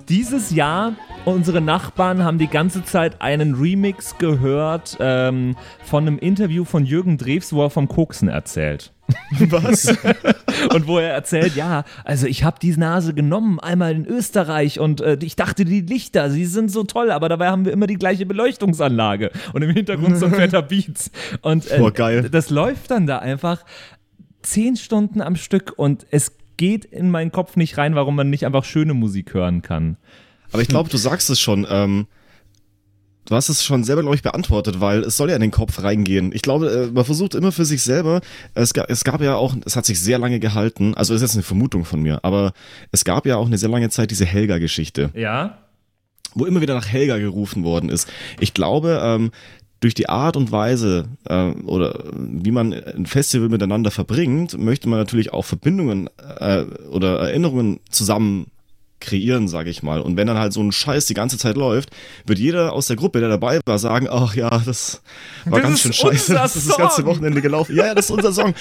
dieses 0.09 0.51
Jahr 0.51 0.95
Unsere 1.27 1.61
Nachbarn 1.61 2.23
haben 2.23 2.39
die 2.39 2.47
ganze 2.47 2.85
Zeit 2.85 3.21
einen 3.21 3.57
Remix 3.57 4.17
gehört 4.17 4.97
ähm, 5.01 5.57
von 5.83 6.07
einem 6.07 6.19
Interview 6.19 6.65
von 6.65 6.87
Jürgen 6.87 7.19
Drews, 7.19 7.53
wo 7.53 7.65
er 7.65 7.71
vom 7.71 7.89
Koksen 7.89 8.29
erzählt. 8.29 8.93
Was? 9.51 9.89
und 10.73 10.87
wo 10.87 11.01
er 11.01 11.11
erzählt, 11.11 11.57
ja, 11.57 11.83
also 12.05 12.29
ich 12.29 12.45
habe 12.45 12.61
die 12.63 12.77
Nase 12.77 13.13
genommen, 13.13 13.59
einmal 13.59 13.93
in 13.93 14.07
Österreich 14.07 14.79
und 14.79 15.01
äh, 15.01 15.19
ich 15.21 15.35
dachte, 15.35 15.65
die 15.65 15.81
Lichter, 15.81 16.31
sie 16.31 16.47
sind 16.47 16.71
so 16.71 16.85
toll, 16.85 17.11
aber 17.11 17.29
dabei 17.29 17.49
haben 17.49 17.65
wir 17.65 17.73
immer 17.73 17.89
die 17.89 17.97
gleiche 17.97 18.25
Beleuchtungsanlage 18.25 19.33
und 19.53 19.63
im 19.63 19.71
Hintergrund 19.71 20.17
so 20.19 20.27
ein 20.27 20.35
fetter 20.37 20.63
Beats. 20.63 21.11
Und 21.43 21.69
äh, 21.69 21.79
Boah, 21.79 21.91
geil. 21.91 22.31
das 22.31 22.51
läuft 22.51 22.93
dann 22.93 23.09
da 23.09 23.19
einfach 23.19 23.65
zehn 24.43 24.77
Stunden 24.77 25.21
am 25.21 25.35
Stück 25.35 25.73
und 25.77 26.07
es 26.13 26.37
geht 26.57 26.85
in 26.85 27.11
meinen 27.11 27.33
Kopf 27.33 27.57
nicht 27.57 27.79
rein, 27.79 27.95
warum 27.95 28.17
man 28.17 28.31
nicht 28.31 28.47
einfach 28.47 28.65
schöne 28.65 28.95
Musik 28.95 29.35
hören 29.35 29.63
kann. 29.63 29.97
Aber 30.53 30.63
ich 30.63 30.69
glaube, 30.69 30.91
du 30.91 30.97
sagst 30.97 31.31
es 31.31 31.41
schon. 31.41 31.67
Ähm, 31.69 32.07
du 33.27 33.35
hast 33.35 33.49
es 33.49 33.65
schon 33.65 33.85
selber, 33.85 34.03
glaube 34.03 34.17
ich, 34.17 34.23
beantwortet, 34.23 34.81
weil 34.81 35.01
es 35.01 35.17
soll 35.17 35.31
ja 35.31 35.37
in 35.37 35.43
den 35.43 35.51
Kopf 35.51 35.83
reingehen. 35.83 36.31
Ich 36.33 36.43
glaube, 36.43 36.71
äh, 36.71 36.87
man 36.93 37.05
versucht 37.05 37.35
immer 37.35 37.53
für 37.53 37.65
sich 37.65 37.83
selber. 37.83 38.21
Es 38.55 38.73
gab, 38.73 38.89
es 38.89 39.05
gab 39.05 39.21
ja 39.21 39.37
auch, 39.37 39.55
es 39.65 39.77
hat 39.77 39.85
sich 39.87 40.01
sehr 40.01 40.19
lange 40.19 40.41
gehalten. 40.41 40.95
Also 40.95 41.15
ist 41.15 41.23
jetzt 41.23 41.35
eine 41.35 41.43
Vermutung 41.43 41.85
von 41.85 42.01
mir, 42.01 42.25
aber 42.25 42.53
es 42.93 43.05
gab 43.05 43.27
ja 43.27 43.37
auch 43.37 43.47
eine 43.47 43.59
sehr 43.59 43.69
lange 43.69 43.91
Zeit 43.91 44.11
diese 44.11 44.25
Helga-Geschichte. 44.25 45.11
Ja. 45.15 45.59
Wo 46.35 46.45
immer 46.45 46.61
wieder 46.61 46.75
nach 46.75 46.87
Helga 46.87 47.19
gerufen 47.19 47.65
worden 47.65 47.89
ist. 47.89 48.09
Ich 48.41 48.55
glaube, 48.55 49.01
ähm, 49.03 49.31
durch 49.80 49.95
die 49.95 50.09
Art 50.09 50.37
und 50.37 50.52
Weise 50.52 51.09
äh, 51.28 51.50
oder 51.50 52.04
wie 52.14 52.50
man 52.50 52.73
ein 52.73 53.06
Festival 53.06 53.49
miteinander 53.49 53.90
verbringt, 53.90 54.59
möchte 54.59 54.88
man 54.88 54.99
natürlich 54.99 55.33
auch 55.33 55.45
Verbindungen 55.45 56.09
äh, 56.38 56.64
oder 56.90 57.18
Erinnerungen 57.18 57.80
zusammen 57.90 58.47
kreieren, 59.00 59.49
sage 59.49 59.71
ich 59.71 59.83
mal. 59.83 60.00
Und 60.00 60.16
wenn 60.16 60.26
dann 60.26 60.38
halt 60.38 60.52
so 60.52 60.62
ein 60.62 60.73
Scheiß 60.73 61.06
die 61.06 61.14
ganze 61.14 61.38
Zeit 61.38 61.56
läuft, 61.56 61.90
wird 62.25 62.38
jeder 62.38 62.73
aus 62.73 62.87
der 62.87 62.97
Gruppe, 62.97 63.21
der 63.21 63.28
dabei 63.28 63.61
war, 63.66 63.78
sagen, 63.78 64.09
ach 64.11 64.35
ja, 64.35 64.59
das 64.64 65.02
war 65.45 65.61
Das 65.61 65.68
ganz 65.68 65.80
schön 65.80 65.92
scheiße, 65.92 66.35
das 66.35 66.56
ist 66.56 66.68
das 66.68 66.76
ganze. 66.76 67.04
Wochenende 67.04 67.42
gelaufen. 67.42 67.76
Ja, 67.76 67.87
ja, 67.87 67.95
das 67.95 68.06
ist 68.06 68.11
unser 68.11 68.33
Song. 68.33 68.54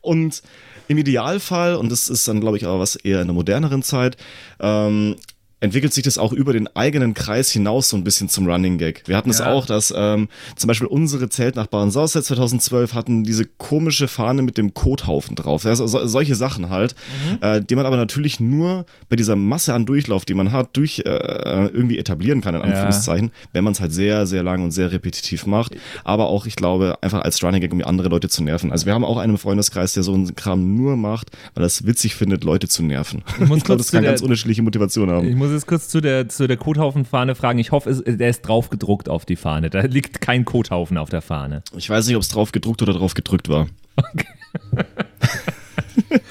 Und 0.00 0.42
im 0.88 0.98
Idealfall, 0.98 1.76
und 1.76 1.92
das 1.92 2.08
ist 2.08 2.26
dann, 2.26 2.40
glaube 2.40 2.56
ich, 2.56 2.66
auch 2.66 2.78
was 2.78 2.96
eher 2.96 3.20
in 3.20 3.28
der 3.28 3.34
moderneren 3.34 3.82
Zeit, 3.82 4.16
ähm, 4.60 5.16
entwickelt 5.62 5.94
sich 5.94 6.02
das 6.02 6.18
auch 6.18 6.32
über 6.32 6.52
den 6.52 6.66
eigenen 6.76 7.14
Kreis 7.14 7.50
hinaus 7.50 7.88
so 7.88 7.96
ein 7.96 8.04
bisschen 8.04 8.28
zum 8.28 8.46
Running 8.46 8.78
Gag. 8.78 9.02
Wir 9.06 9.16
hatten 9.16 9.30
es 9.30 9.38
Ja. 9.38 9.52
auch, 9.52 9.64
dass 9.64 9.94
ähm, 9.96 10.28
zum 10.56 10.68
Beispiel 10.68 10.88
unsere 10.88 11.28
Zeltnachbarn 11.28 11.90
Sauset 11.90 12.24
2012 12.24 12.94
hatten 12.94 13.22
diese 13.24 13.44
komische 13.46 14.08
Fahne 14.08 14.42
mit 14.42 14.58
dem 14.58 14.74
Kothaufen 14.74 15.36
drauf. 15.36 15.64
Also 15.64 15.86
so, 15.86 16.04
solche 16.06 16.34
Sachen 16.34 16.68
halt, 16.68 16.94
äh, 17.40 17.60
die 17.62 17.76
man 17.76 17.86
aber 17.86 17.96
natürlich 17.96 18.40
nur 18.40 18.86
bei 19.08 19.16
dieser 19.16 19.36
Masse 19.36 19.72
an 19.72 19.86
Durchlauf, 19.86 20.24
die 20.24 20.34
man 20.34 20.50
hat, 20.52 20.76
durch 20.76 20.98
äh, 21.06 21.66
irgendwie 21.68 21.96
etablieren 21.98 22.40
kann, 22.40 22.54
in 22.56 22.62
Anführungszeichen, 22.62 23.30
wenn 23.52 23.62
man 23.64 23.72
es 23.72 23.80
halt 23.80 23.92
sehr, 23.92 24.26
sehr 24.26 24.42
lang 24.42 24.64
und 24.64 24.72
sehr 24.72 24.90
repetitiv 24.92 25.46
macht. 25.46 25.76
Aber 26.04 26.26
auch, 26.26 26.46
ich 26.46 26.56
glaube, 26.56 26.98
einfach 27.02 27.22
als 27.22 27.42
Running 27.42 27.60
Gag, 27.60 27.72
um 27.72 27.82
andere 27.84 28.08
Leute 28.08 28.28
zu 28.28 28.42
nerven. 28.42 28.72
Also 28.72 28.86
wir 28.86 28.94
haben 28.94 29.04
auch 29.04 29.16
einen 29.18 29.38
Freundeskreis, 29.38 29.92
der 29.94 30.02
so 30.02 30.12
einen 30.12 30.34
Kram 30.34 30.74
nur 30.76 30.96
macht, 30.96 31.30
weil 31.54 31.62
er 31.62 31.66
es 31.68 31.86
witzig 31.86 32.16
findet, 32.16 32.42
Leute 32.44 32.66
zu 32.68 32.82
nerven. 32.82 33.22
Ich, 33.40 33.48
muss 33.48 33.62
glaube, 33.62 33.78
das 33.78 33.92
kann 33.92 34.02
der- 34.02 34.10
ganz 34.12 34.22
unterschiedliche 34.22 34.62
Motivation 34.62 35.10
haben. 35.10 35.28
Ich 35.52 35.54
muss 35.54 35.64
jetzt 35.64 35.68
kurz 35.68 35.88
zu 35.88 36.00
der, 36.00 36.30
zu 36.30 36.46
der 36.46 36.56
Kothaufenfahne 36.56 37.34
fragen. 37.34 37.58
Ich 37.58 37.72
hoffe, 37.72 37.90
es, 37.90 38.02
der 38.06 38.30
ist 38.30 38.40
drauf 38.40 38.70
gedruckt 38.70 39.10
auf 39.10 39.26
die 39.26 39.36
Fahne. 39.36 39.68
Da 39.68 39.82
liegt 39.82 40.22
kein 40.22 40.46
Kothaufen 40.46 40.96
auf 40.96 41.10
der 41.10 41.20
Fahne. 41.20 41.62
Ich 41.76 41.90
weiß 41.90 42.06
nicht, 42.06 42.16
ob 42.16 42.22
es 42.22 42.28
drauf 42.28 42.52
gedruckt 42.52 42.80
oder 42.80 42.94
drauf 42.94 43.12
gedrückt 43.12 43.50
war. 43.50 43.68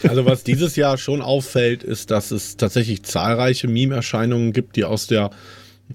Also 0.03 0.25
was 0.25 0.43
dieses 0.43 0.75
Jahr 0.75 0.97
schon 0.97 1.21
auffällt, 1.21 1.83
ist, 1.83 2.09
dass 2.09 2.31
es 2.31 2.57
tatsächlich 2.57 3.03
zahlreiche 3.03 3.67
Meme-Erscheinungen 3.67 4.53
gibt, 4.53 4.75
die 4.75 4.83
aus 4.83 5.05
der 5.05 5.29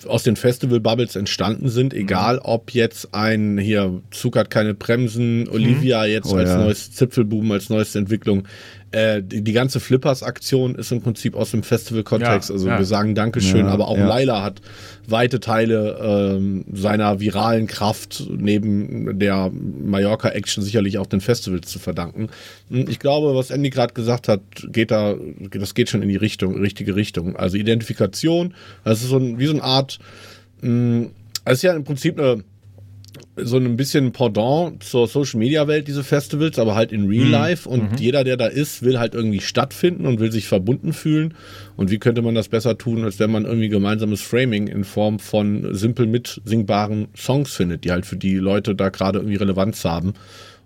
aus 0.04 0.22
den 0.22 0.36
Festival-Bubbles 0.36 1.16
entstanden 1.16 1.68
sind, 1.68 1.94
egal 1.94 2.38
ob 2.38 2.72
jetzt 2.72 3.14
ein 3.14 3.58
hier 3.58 4.02
Zug 4.10 4.36
hat 4.36 4.50
keine 4.50 4.74
Bremsen, 4.74 5.48
Olivia 5.48 6.04
jetzt 6.04 6.32
Oh 6.32 6.36
als 6.36 6.50
ja. 6.50 6.58
neues 6.58 6.92
Zipfelbuben, 6.92 7.50
als 7.50 7.70
neueste 7.70 7.98
Entwicklung. 7.98 8.46
Äh, 8.92 9.22
die, 9.22 9.42
die 9.42 9.52
ganze 9.52 9.80
Flippers-Aktion 9.80 10.76
ist 10.76 10.92
im 10.92 11.02
Prinzip 11.02 11.34
aus 11.34 11.50
dem 11.50 11.62
Festival-Kontext. 11.62 12.50
Ja, 12.50 12.54
also 12.54 12.68
ja. 12.68 12.78
wir 12.78 12.84
sagen 12.84 13.14
Dankeschön, 13.14 13.66
Ja, 13.66 13.72
aber 13.72 13.88
auch 13.88 13.98
ja. 13.98 14.06
Laila 14.06 14.42
hat 14.42 14.60
weite 15.08 15.40
Teile 15.40 15.98
ähm, 16.36 16.64
seiner 16.72 17.18
viralen 17.18 17.66
Kraft 17.66 18.24
neben 18.30 19.18
der 19.18 19.50
Mallorca-Action 19.52 20.62
sicherlich 20.62 20.98
auch 20.98 21.06
den 21.06 21.20
Festivals 21.20 21.68
zu 21.68 21.78
verdanken. 21.78 22.28
Hm, 22.70 22.86
Ich 22.88 23.00
glaube, 23.00 23.34
was 23.34 23.50
Andy 23.50 23.70
gerade 23.70 23.92
gesagt 23.92 24.28
hat, 24.28 24.40
geht 24.68 24.92
da, 24.92 25.16
das 25.50 25.74
geht 25.74 25.90
schon 25.90 26.02
in 26.02 26.08
die 26.08 26.16
Richtung, 26.16 26.56
richtige 26.56 26.94
Richtung. 26.94 27.36
Also 27.36 27.56
Identifikation, 27.56 28.54
das 28.84 29.02
ist 29.02 29.08
so 29.08 29.18
ein, 29.18 29.38
wie 29.38 29.46
so 29.46 29.52
eine 29.52 29.64
Art, 29.64 29.98
es 30.62 31.52
ist 31.52 31.62
ja 31.62 31.74
im 31.74 31.84
Prinzip 31.84 32.18
eine 32.18 32.42
so 33.36 33.58
ein 33.58 33.76
bisschen 33.76 34.12
Pendant 34.12 34.82
zur 34.82 35.06
Social 35.06 35.38
Media 35.38 35.68
Welt, 35.68 35.88
diese 35.88 36.02
Festivals, 36.02 36.58
aber 36.58 36.74
halt 36.74 36.92
in 36.92 37.06
Real 37.06 37.28
Life. 37.28 37.68
Und 37.68 38.00
jeder, 38.00 38.24
der 38.24 38.36
da 38.36 38.46
ist, 38.46 38.82
will 38.82 38.98
halt 38.98 39.14
irgendwie 39.14 39.40
stattfinden 39.40 40.06
und 40.06 40.20
will 40.20 40.32
sich 40.32 40.48
verbunden 40.48 40.92
fühlen. 40.92 41.34
Und 41.76 41.90
wie 41.90 41.98
könnte 41.98 42.22
man 42.22 42.34
das 42.34 42.48
besser 42.48 42.78
tun, 42.78 43.04
als 43.04 43.18
wenn 43.18 43.30
man 43.30 43.44
irgendwie 43.44 43.68
gemeinsames 43.68 44.22
Framing 44.22 44.68
in 44.68 44.84
Form 44.84 45.18
von 45.18 45.74
simpel 45.74 46.06
mitsingbaren 46.06 47.08
Songs 47.14 47.54
findet, 47.54 47.84
die 47.84 47.92
halt 47.92 48.06
für 48.06 48.16
die 48.16 48.36
Leute 48.36 48.74
da 48.74 48.88
gerade 48.88 49.18
irgendwie 49.18 49.36
Relevanz 49.36 49.84
haben. 49.84 50.14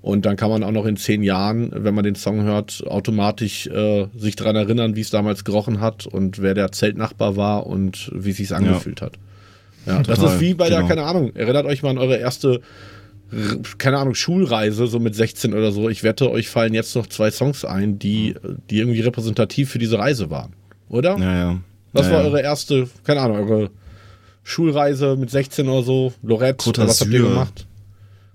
Und 0.02 0.24
dann 0.24 0.36
kann 0.36 0.50
man 0.50 0.62
auch 0.62 0.70
noch 0.70 0.86
in 0.86 0.96
zehn 0.96 1.22
Jahren, 1.22 1.70
wenn 1.74 1.94
man 1.94 2.04
den 2.04 2.14
Song 2.14 2.42
hört, 2.42 2.84
automatisch 2.86 3.66
äh, 3.66 4.06
sich 4.16 4.34
daran 4.34 4.56
erinnern, 4.56 4.96
wie 4.96 5.02
es 5.02 5.10
damals 5.10 5.44
gerochen 5.44 5.80
hat 5.80 6.06
und 6.06 6.40
wer 6.40 6.54
der 6.54 6.72
Zeltnachbar 6.72 7.36
war 7.36 7.66
und 7.66 8.10
wie 8.14 8.30
es 8.30 8.38
sich 8.38 8.54
angefühlt 8.54 9.02
hat. 9.02 9.18
Ja, 9.86 10.02
das 10.02 10.18
ist 10.18 10.40
wie 10.40 10.54
bei 10.54 10.68
der, 10.68 10.78
genau. 10.78 10.88
keine 10.88 11.02
Ahnung, 11.04 11.34
erinnert 11.34 11.66
euch 11.66 11.82
mal 11.82 11.90
an 11.90 11.98
eure 11.98 12.16
erste, 12.16 12.60
keine 13.78 13.98
Ahnung, 13.98 14.14
Schulreise, 14.14 14.86
so 14.86 14.98
mit 14.98 15.14
16 15.14 15.54
oder 15.54 15.72
so. 15.72 15.88
Ich 15.88 16.02
wette, 16.02 16.30
euch 16.30 16.48
fallen 16.48 16.74
jetzt 16.74 16.94
noch 16.96 17.06
zwei 17.06 17.30
Songs 17.30 17.64
ein, 17.64 17.98
die, 17.98 18.34
die 18.68 18.78
irgendwie 18.78 19.00
repräsentativ 19.00 19.70
für 19.70 19.78
diese 19.78 19.98
Reise 19.98 20.30
waren. 20.30 20.52
Oder? 20.88 21.16
Ja, 21.18 21.36
ja. 21.36 21.60
Was 21.92 22.06
ja, 22.06 22.12
war 22.12 22.20
ja. 22.20 22.26
eure 22.26 22.42
erste, 22.42 22.88
keine 23.04 23.20
Ahnung, 23.20 23.38
eure 23.38 23.70
Schulreise 24.42 25.16
mit 25.16 25.30
16 25.30 25.68
oder 25.68 25.82
so? 25.82 26.12
Lorette, 26.22 26.64
Côte 26.64 26.80
oder 26.80 26.88
was 26.88 27.00
habt 27.00 27.10
ihr 27.10 27.22
gemacht? 27.22 27.66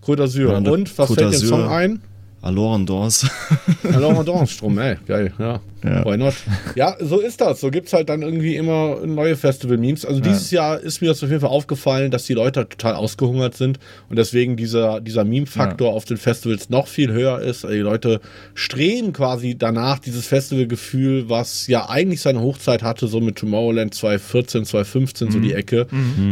Côte 0.01 0.23
d'Azur. 0.23 0.55
Und 0.55 0.97
was 0.97 1.09
Côte 1.09 1.15
fällt 1.15 1.33
dir. 1.33 1.47
Song 1.47 1.67
ein? 1.67 2.01
Alors 2.41 2.77
Madonna 4.15 4.45
Strom, 4.45 4.77
ey, 4.77 4.97
geil, 5.07 5.33
ja. 5.39 5.59
Ja. 5.85 6.03
Why 6.05 6.17
not? 6.17 6.33
Ja, 6.75 6.95
so 6.99 7.19
ist 7.19 7.41
das. 7.41 7.61
So 7.61 7.69
gibt's 7.69 7.93
halt 7.93 8.09
dann 8.09 8.21
irgendwie 8.21 8.55
immer 8.55 9.05
neue 9.05 9.35
Festival-Memes. 9.35 10.05
Also 10.05 10.19
dieses 10.19 10.51
Jahr 10.51 10.79
ist 10.79 11.01
mir 11.01 11.07
das 11.07 11.23
auf 11.23 11.29
jeden 11.29 11.41
Fall 11.41 11.49
aufgefallen, 11.49 12.11
dass 12.11 12.25
die 12.25 12.33
Leute 12.33 12.61
halt 12.61 12.71
total 12.71 12.95
ausgehungert 12.95 13.55
sind 13.55 13.79
und 14.09 14.17
deswegen 14.17 14.57
dieser, 14.57 14.99
dieser 15.01 15.23
Meme-Faktor 15.23 15.93
auf 15.93 16.05
den 16.05 16.17
Festivals 16.17 16.69
noch 16.69 16.87
viel 16.87 17.11
höher 17.11 17.39
ist. 17.39 17.65
Also 17.65 17.75
Die 17.75 17.81
Leute 17.81 18.19
streben 18.53 19.13
quasi 19.13 19.57
danach 19.57 19.99
dieses 19.99 20.25
Festivalgefühl, 20.27 21.29
was 21.29 21.67
ja 21.67 21.89
eigentlich 21.89 22.21
seine 22.21 22.41
Hochzeit 22.41 22.83
hatte, 22.83 23.07
so 23.07 23.19
mit 23.19 23.35
Tomorrowland 23.35 23.93
2014, 23.93 24.65
2015, 24.65 25.31
so 25.31 25.39
die 25.39 25.53
Ecke. 25.53 25.87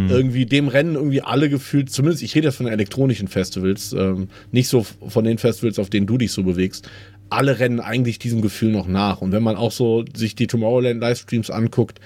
Irgendwie 0.09 0.45
dem 0.45 0.67
Rennen 0.67 0.95
irgendwie 0.95 1.21
alle 1.21 1.49
gefühlt, 1.49 1.89
zumindest 1.91 2.23
ich 2.23 2.35
rede 2.35 2.47
jetzt 2.47 2.57
von 2.57 2.65
den 2.65 2.73
elektronischen 2.73 3.27
Festivals, 3.27 3.93
ähm, 3.93 4.29
nicht 4.51 4.67
so 4.67 4.85
von 5.07 5.23
den 5.23 5.37
Festivals, 5.37 5.79
auf 5.79 5.89
denen 5.89 6.07
du 6.07 6.17
dich 6.17 6.31
so 6.31 6.43
bewegst 6.43 6.89
alle 7.33 7.59
rennen 7.59 7.79
eigentlich 7.79 8.19
diesem 8.19 8.41
Gefühl 8.41 8.71
noch 8.71 8.87
nach. 8.87 9.21
Und 9.21 9.31
wenn 9.31 9.43
man 9.43 9.55
auch 9.55 9.71
so 9.71 10.05
sich 10.15 10.35
die 10.35 10.47
Tomorrowland 10.47 11.01
Livestreams 11.01 11.49
anguckt, 11.49 11.99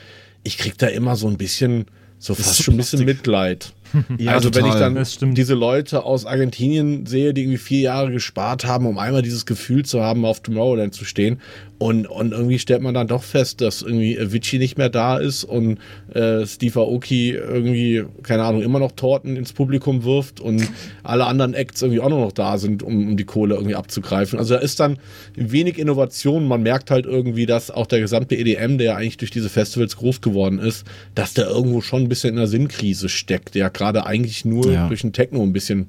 ich 0.44 0.58
krieg 0.58 0.78
da 0.78 0.88
immer 0.88 1.16
so 1.16 1.28
ein 1.28 1.38
bisschen, 1.38 1.86
so 2.20 2.34
fast 2.34 2.64
schon 2.64 2.76
ein 2.76 2.78
bisschen. 2.78 3.06
Mitleid. 3.06 3.74
Ja, 4.18 4.34
also 4.34 4.54
wenn 4.54 4.66
ich 4.66 4.74
total. 4.74 4.94
dann 5.20 5.36
diese 5.36 5.54
Leute 5.54 6.04
aus 6.04 6.26
Argentinien 6.26 7.06
sehe, 7.06 7.34
die 7.34 7.44
irgendwie 7.44 7.58
vier 7.58 7.82
Jahre 7.82 8.12
gespart 8.12 8.66
haben, 8.66 8.86
um 8.86 8.98
einmal 8.98 9.22
dieses 9.22 9.46
Gefühl 9.46 9.86
zu 9.86 10.02
haben, 10.02 10.26
auf 10.26 10.42
Tomorrowland 10.42 10.94
zu 10.94 11.06
stehen. 11.06 11.40
Und, 11.80 12.08
und 12.08 12.32
irgendwie 12.32 12.58
stellt 12.58 12.82
man 12.82 12.96
dann 12.96 13.08
doch 13.08 13.22
fest, 13.22 13.62
dass 13.62 13.84
irgendwie 13.84 14.20
Avicii 14.20 14.58
nicht 14.58 14.80
mehr 14.80 14.90
da 14.90 15.18
ist 15.18 15.44
und 15.44 15.78
äh, 16.12 16.44
Steve 16.48 16.80
Aoki 16.80 17.32
irgendwie, 17.32 18.04
keine 18.24 18.44
Ahnung, 18.44 18.64
immer 18.64 18.80
noch 18.80 18.94
Torten 18.94 19.36
ins 19.36 19.54
Publikum 19.54 20.04
wirft 20.04 20.40
und 20.40 20.68
alle 21.04 21.28
anderen 21.28 21.54
Acts 21.54 21.84
irgendwie 21.84 22.02
auch 22.02 22.10
nur 22.10 22.22
noch 22.22 22.32
da 22.32 22.58
sind, 22.58 22.82
um, 22.82 23.10
um 23.10 23.18
die 23.18 23.26
Kohle 23.26 23.54
irgendwie 23.56 23.76
abzugreifen. 23.76 24.40
Also 24.40 24.56
da 24.56 24.60
ist 24.60 24.80
dann 24.80 24.98
wenig 25.36 25.78
Innovation. 25.78 26.48
Man 26.48 26.64
merkt 26.64 26.90
halt 26.90 27.06
irgendwie, 27.06 27.46
dass 27.46 27.70
auch 27.70 27.86
der 27.86 28.00
gesamte 28.00 28.36
EDM, 28.36 28.80
der 28.80 28.88
ja 28.88 28.96
eigentlich 28.96 29.18
durch 29.18 29.32
diese 29.32 29.50
Festivals 29.50 29.98
groß 29.98 30.22
geworden 30.22 30.58
ist, 30.58 30.84
dass 31.14 31.36
der 31.36 31.48
irgendwo 31.48 31.82
schon 31.82 32.04
ein 32.04 32.10
bisschen 32.10 32.32
in 32.32 32.40
einer 32.40 32.48
Sinnkrise 32.48 33.08
steckt, 33.08 33.54
der 33.54 33.70
gerade 33.78 34.06
eigentlich 34.06 34.44
nur 34.44 34.72
Ja. 34.72 34.88
durch 34.88 35.02
den 35.02 35.14
Techno 35.14 35.42
ein 35.44 35.54
bisschen 35.54 35.88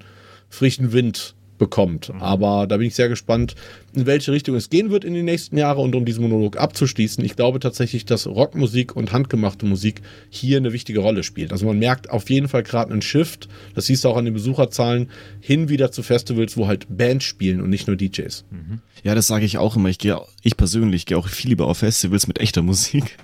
frischen 0.50 0.92
Wind 0.92 1.34
bekommt. 1.58 2.12
Mhm. 2.12 2.22
Aber 2.22 2.66
da 2.66 2.76
bin 2.76 2.86
ich 2.86 2.94
sehr 2.94 3.08
gespannt, 3.08 3.54
in 3.94 4.06
welche 4.06 4.32
Richtung 4.32 4.54
es 4.54 4.70
gehen 4.70 4.90
wird 4.90 5.04
in 5.04 5.14
die 5.14 5.22
nächsten 5.22 5.56
Jahre. 5.58 5.80
Und 5.80 5.94
um 5.94 6.04
diesen 6.04 6.22
Monolog 6.22 6.56
abzuschließen, 6.56 7.24
ich 7.24 7.36
glaube 7.36 7.60
tatsächlich, 7.60 8.04
dass 8.04 8.26
Rockmusik 8.26 8.96
und 8.96 9.12
handgemachte 9.12 9.66
Musik 9.66 10.02
hier 10.30 10.58
eine 10.58 10.72
wichtige 10.72 11.00
Rolle 11.00 11.22
spielt. 11.22 11.52
Also 11.52 11.66
man 11.66 11.78
merkt 11.78 12.10
auf 12.10 12.30
jeden 12.30 12.48
Fall 12.48 12.62
gerade 12.62 12.92
einen 12.92 13.02
Shift, 13.02 13.48
das 13.74 13.86
siehst 13.86 14.04
du 14.04 14.08
auch 14.08 14.16
an 14.16 14.24
den 14.24 14.34
Besucherzahlen, 14.34 15.10
hin 15.40 15.68
wieder 15.68 15.90
zu 15.90 16.02
Festivals, 16.02 16.56
wo 16.56 16.66
halt 16.66 16.86
Bands 16.88 17.24
spielen 17.24 17.60
und 17.60 17.70
nicht 17.70 17.86
nur 17.86 17.96
DJs. 17.96 18.44
Mhm. 18.50 18.80
Ja, 19.02 19.14
das 19.14 19.26
sage 19.26 19.44
ich 19.44 19.58
auch 19.58 19.76
immer. 19.76 19.88
Ich 19.88 19.98
gehe, 19.98 20.20
ich 20.42 20.56
persönlich 20.56 21.06
gehe 21.06 21.16
auch 21.16 21.28
viel 21.28 21.50
lieber 21.50 21.66
auf 21.66 21.78
Festivals 21.78 22.26
mit 22.26 22.40
echter 22.40 22.62
Musik, 22.62 23.16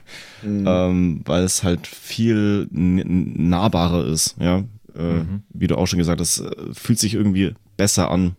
mhm. 0.43 0.65
ähm, 0.67 1.21
weil 1.25 1.45
es 1.45 1.63
halt 1.63 1.87
viel 1.87 2.69
nahbarer 2.71 4.07
ist. 4.07 4.37
Ja, 4.41 4.65
äh, 4.97 5.03
mhm. 5.03 5.43
wie 5.53 5.67
du 5.67 5.77
auch 5.77 5.87
schon 5.87 5.99
gesagt 5.99 6.21
hast, 6.21 6.41
äh, 6.41 6.51
fühlt 6.73 6.99
sich 6.99 7.15
irgendwie 7.15 7.55
besser 7.77 8.11
an. 8.11 8.37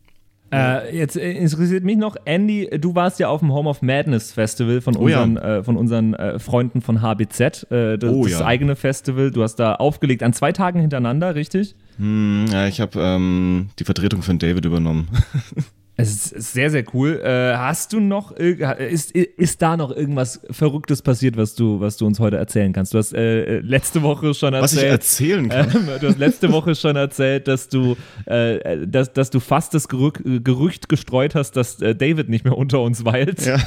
Äh, 0.51 0.95
jetzt 0.95 1.17
äh, 1.17 1.31
interessiert 1.31 1.83
mich 1.83 1.97
noch, 1.97 2.15
Andy, 2.25 2.69
du 2.79 2.95
warst 2.95 3.19
ja 3.19 3.29
auf 3.29 3.39
dem 3.39 3.51
Home 3.51 3.69
of 3.69 3.81
Madness 3.81 4.31
Festival 4.31 4.79
von 4.79 4.95
unseren, 4.95 5.37
oh 5.37 5.41
ja. 5.41 5.57
äh, 5.57 5.63
von 5.63 5.75
unseren 5.75 6.13
äh, 6.13 6.39
Freunden 6.39 6.81
von 6.81 7.01
HBZ, 7.01 7.71
äh, 7.71 7.97
das, 7.97 8.13
oh, 8.13 8.23
das 8.23 8.39
ja. 8.39 8.45
eigene 8.45 8.75
Festival. 8.75 9.31
Du 9.31 9.43
hast 9.43 9.55
da 9.55 9.75
aufgelegt 9.75 10.23
an 10.23 10.33
zwei 10.33 10.51
Tagen 10.51 10.79
hintereinander, 10.79 11.35
richtig? 11.35 11.75
Hm, 11.97 12.45
ja, 12.51 12.67
ich 12.67 12.79
habe 12.79 12.99
ähm, 12.99 13.69
die 13.79 13.83
Vertretung 13.83 14.21
von 14.21 14.39
David 14.39 14.65
übernommen. 14.65 15.09
Es 15.97 16.31
ist 16.31 16.53
sehr, 16.53 16.69
sehr 16.69 16.83
cool. 16.93 17.21
Äh, 17.23 17.55
hast 17.55 17.93
du 17.93 18.01
noch, 18.01 18.31
ist, 18.33 19.11
ist 19.11 19.61
da 19.61 19.77
noch 19.77 19.91
irgendwas 19.91 20.41
Verrücktes 20.51 21.01
passiert, 21.01 21.37
was 21.37 21.55
du, 21.55 21.79
was 21.79 21.95
du 21.95 22.05
uns 22.05 22.19
heute 22.19 22.35
erzählen 22.35 22.73
kannst? 22.73 22.93
Du 22.93 22.97
hast 22.97 23.13
äh, 23.13 23.59
letzte 23.59 24.01
Woche 24.01 24.33
schon 24.33 24.53
erzählt. 24.53 24.61
Was 24.61 24.83
ich 24.83 24.89
erzählen 24.89 25.49
kann. 25.49 25.87
Äh, 25.87 25.99
du 26.01 26.07
hast 26.07 26.19
letzte 26.19 26.51
Woche 26.51 26.75
schon 26.75 26.97
erzählt, 26.97 27.47
dass 27.47 27.69
du, 27.69 27.95
äh, 28.25 28.85
dass, 28.85 29.13
dass 29.13 29.29
du 29.29 29.39
fast 29.39 29.73
das 29.73 29.87
Gerücht, 29.87 30.21
Gerücht 30.43 30.89
gestreut 30.89 31.33
hast, 31.33 31.53
dass 31.53 31.81
äh, 31.81 31.95
David 31.95 32.27
nicht 32.27 32.43
mehr 32.43 32.57
unter 32.57 32.81
uns 32.81 33.05
weilt. 33.05 33.45
Ja. 33.45 33.57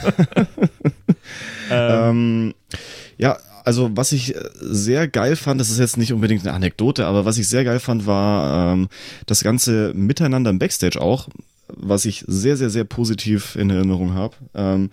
ähm. 2.10 2.52
ja, 3.16 3.38
also 3.64 3.90
was 3.94 4.12
ich 4.12 4.34
sehr 4.60 5.08
geil 5.08 5.36
fand, 5.36 5.60
das 5.60 5.70
ist 5.70 5.78
jetzt 5.78 5.96
nicht 5.96 6.12
unbedingt 6.12 6.46
eine 6.46 6.54
Anekdote, 6.54 7.06
aber 7.06 7.24
was 7.24 7.38
ich 7.38 7.48
sehr 7.48 7.64
geil 7.64 7.80
fand, 7.80 8.06
war 8.06 8.72
ähm, 8.72 8.88
das 9.26 9.42
ganze 9.42 9.92
Miteinander 9.94 10.50
im 10.50 10.58
Backstage 10.58 11.00
auch 11.00 11.28
was 11.74 12.04
ich 12.04 12.24
sehr, 12.26 12.56
sehr, 12.56 12.70
sehr 12.70 12.84
positiv 12.84 13.56
in 13.56 13.70
Erinnerung 13.70 14.14
habe. 14.14 14.36
Ähm, 14.54 14.90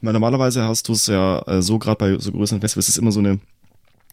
normalerweise 0.00 0.64
hast 0.64 0.88
du 0.88 0.92
es 0.92 1.06
ja 1.06 1.40
äh, 1.46 1.62
so, 1.62 1.78
gerade 1.78 1.96
bei 1.96 2.18
so 2.18 2.32
größeren 2.32 2.60
Festivals, 2.60 2.88
ist 2.88 2.98
immer 2.98 3.12
so 3.12 3.20
eine, 3.20 3.38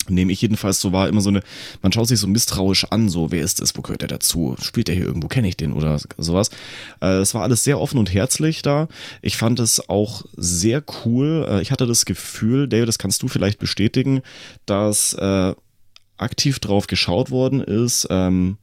nehme 0.07 0.31
ich 0.31 0.41
jedenfalls 0.41 0.79
so 0.81 0.91
war, 0.91 1.07
immer 1.07 1.21
so 1.21 1.29
eine, 1.29 1.41
man 1.81 1.91
schaut 1.91 2.07
sich 2.07 2.19
so 2.19 2.27
misstrauisch 2.27 2.85
an, 2.85 3.09
so, 3.09 3.31
wer 3.31 3.43
ist 3.43 3.61
das, 3.61 3.75
wo 3.75 3.81
gehört 3.81 4.01
der 4.01 4.07
dazu, 4.07 4.55
spielt 4.61 4.87
der 4.87 4.95
hier 4.95 5.05
irgendwo, 5.05 5.27
kenne 5.27 5.47
ich 5.47 5.57
den 5.57 5.73
oder 5.73 5.99
sowas. 6.17 6.49
Äh, 7.01 7.17
es 7.17 7.33
war 7.33 7.43
alles 7.43 7.63
sehr 7.63 7.79
offen 7.79 7.97
und 7.97 8.13
herzlich 8.13 8.61
da. 8.61 8.87
Ich 9.21 9.37
fand 9.37 9.59
es 9.59 9.89
auch 9.89 10.23
sehr 10.35 10.83
cool. 11.05 11.45
Äh, 11.49 11.61
ich 11.61 11.71
hatte 11.71 11.87
das 11.87 12.05
Gefühl, 12.05 12.67
David, 12.67 12.87
das 12.87 12.99
kannst 12.99 13.23
du 13.23 13.27
vielleicht 13.27 13.59
bestätigen, 13.59 14.21
dass 14.65 15.13
äh, 15.13 15.53
aktiv 16.17 16.59
drauf 16.59 16.87
geschaut 16.87 17.31
worden 17.31 17.61
ist, 17.61 18.07
ähm, 18.09 18.57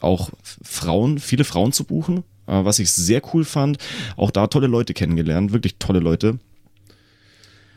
auch 0.00 0.30
Frauen, 0.62 1.18
viele 1.18 1.44
Frauen 1.44 1.72
zu 1.72 1.84
buchen, 1.84 2.24
was 2.64 2.78
ich 2.78 2.92
sehr 2.92 3.22
cool 3.32 3.44
fand. 3.44 3.78
Auch 4.16 4.30
da 4.30 4.46
tolle 4.46 4.66
Leute 4.66 4.94
kennengelernt, 4.94 5.52
wirklich 5.52 5.76
tolle 5.78 6.00
Leute. 6.00 6.38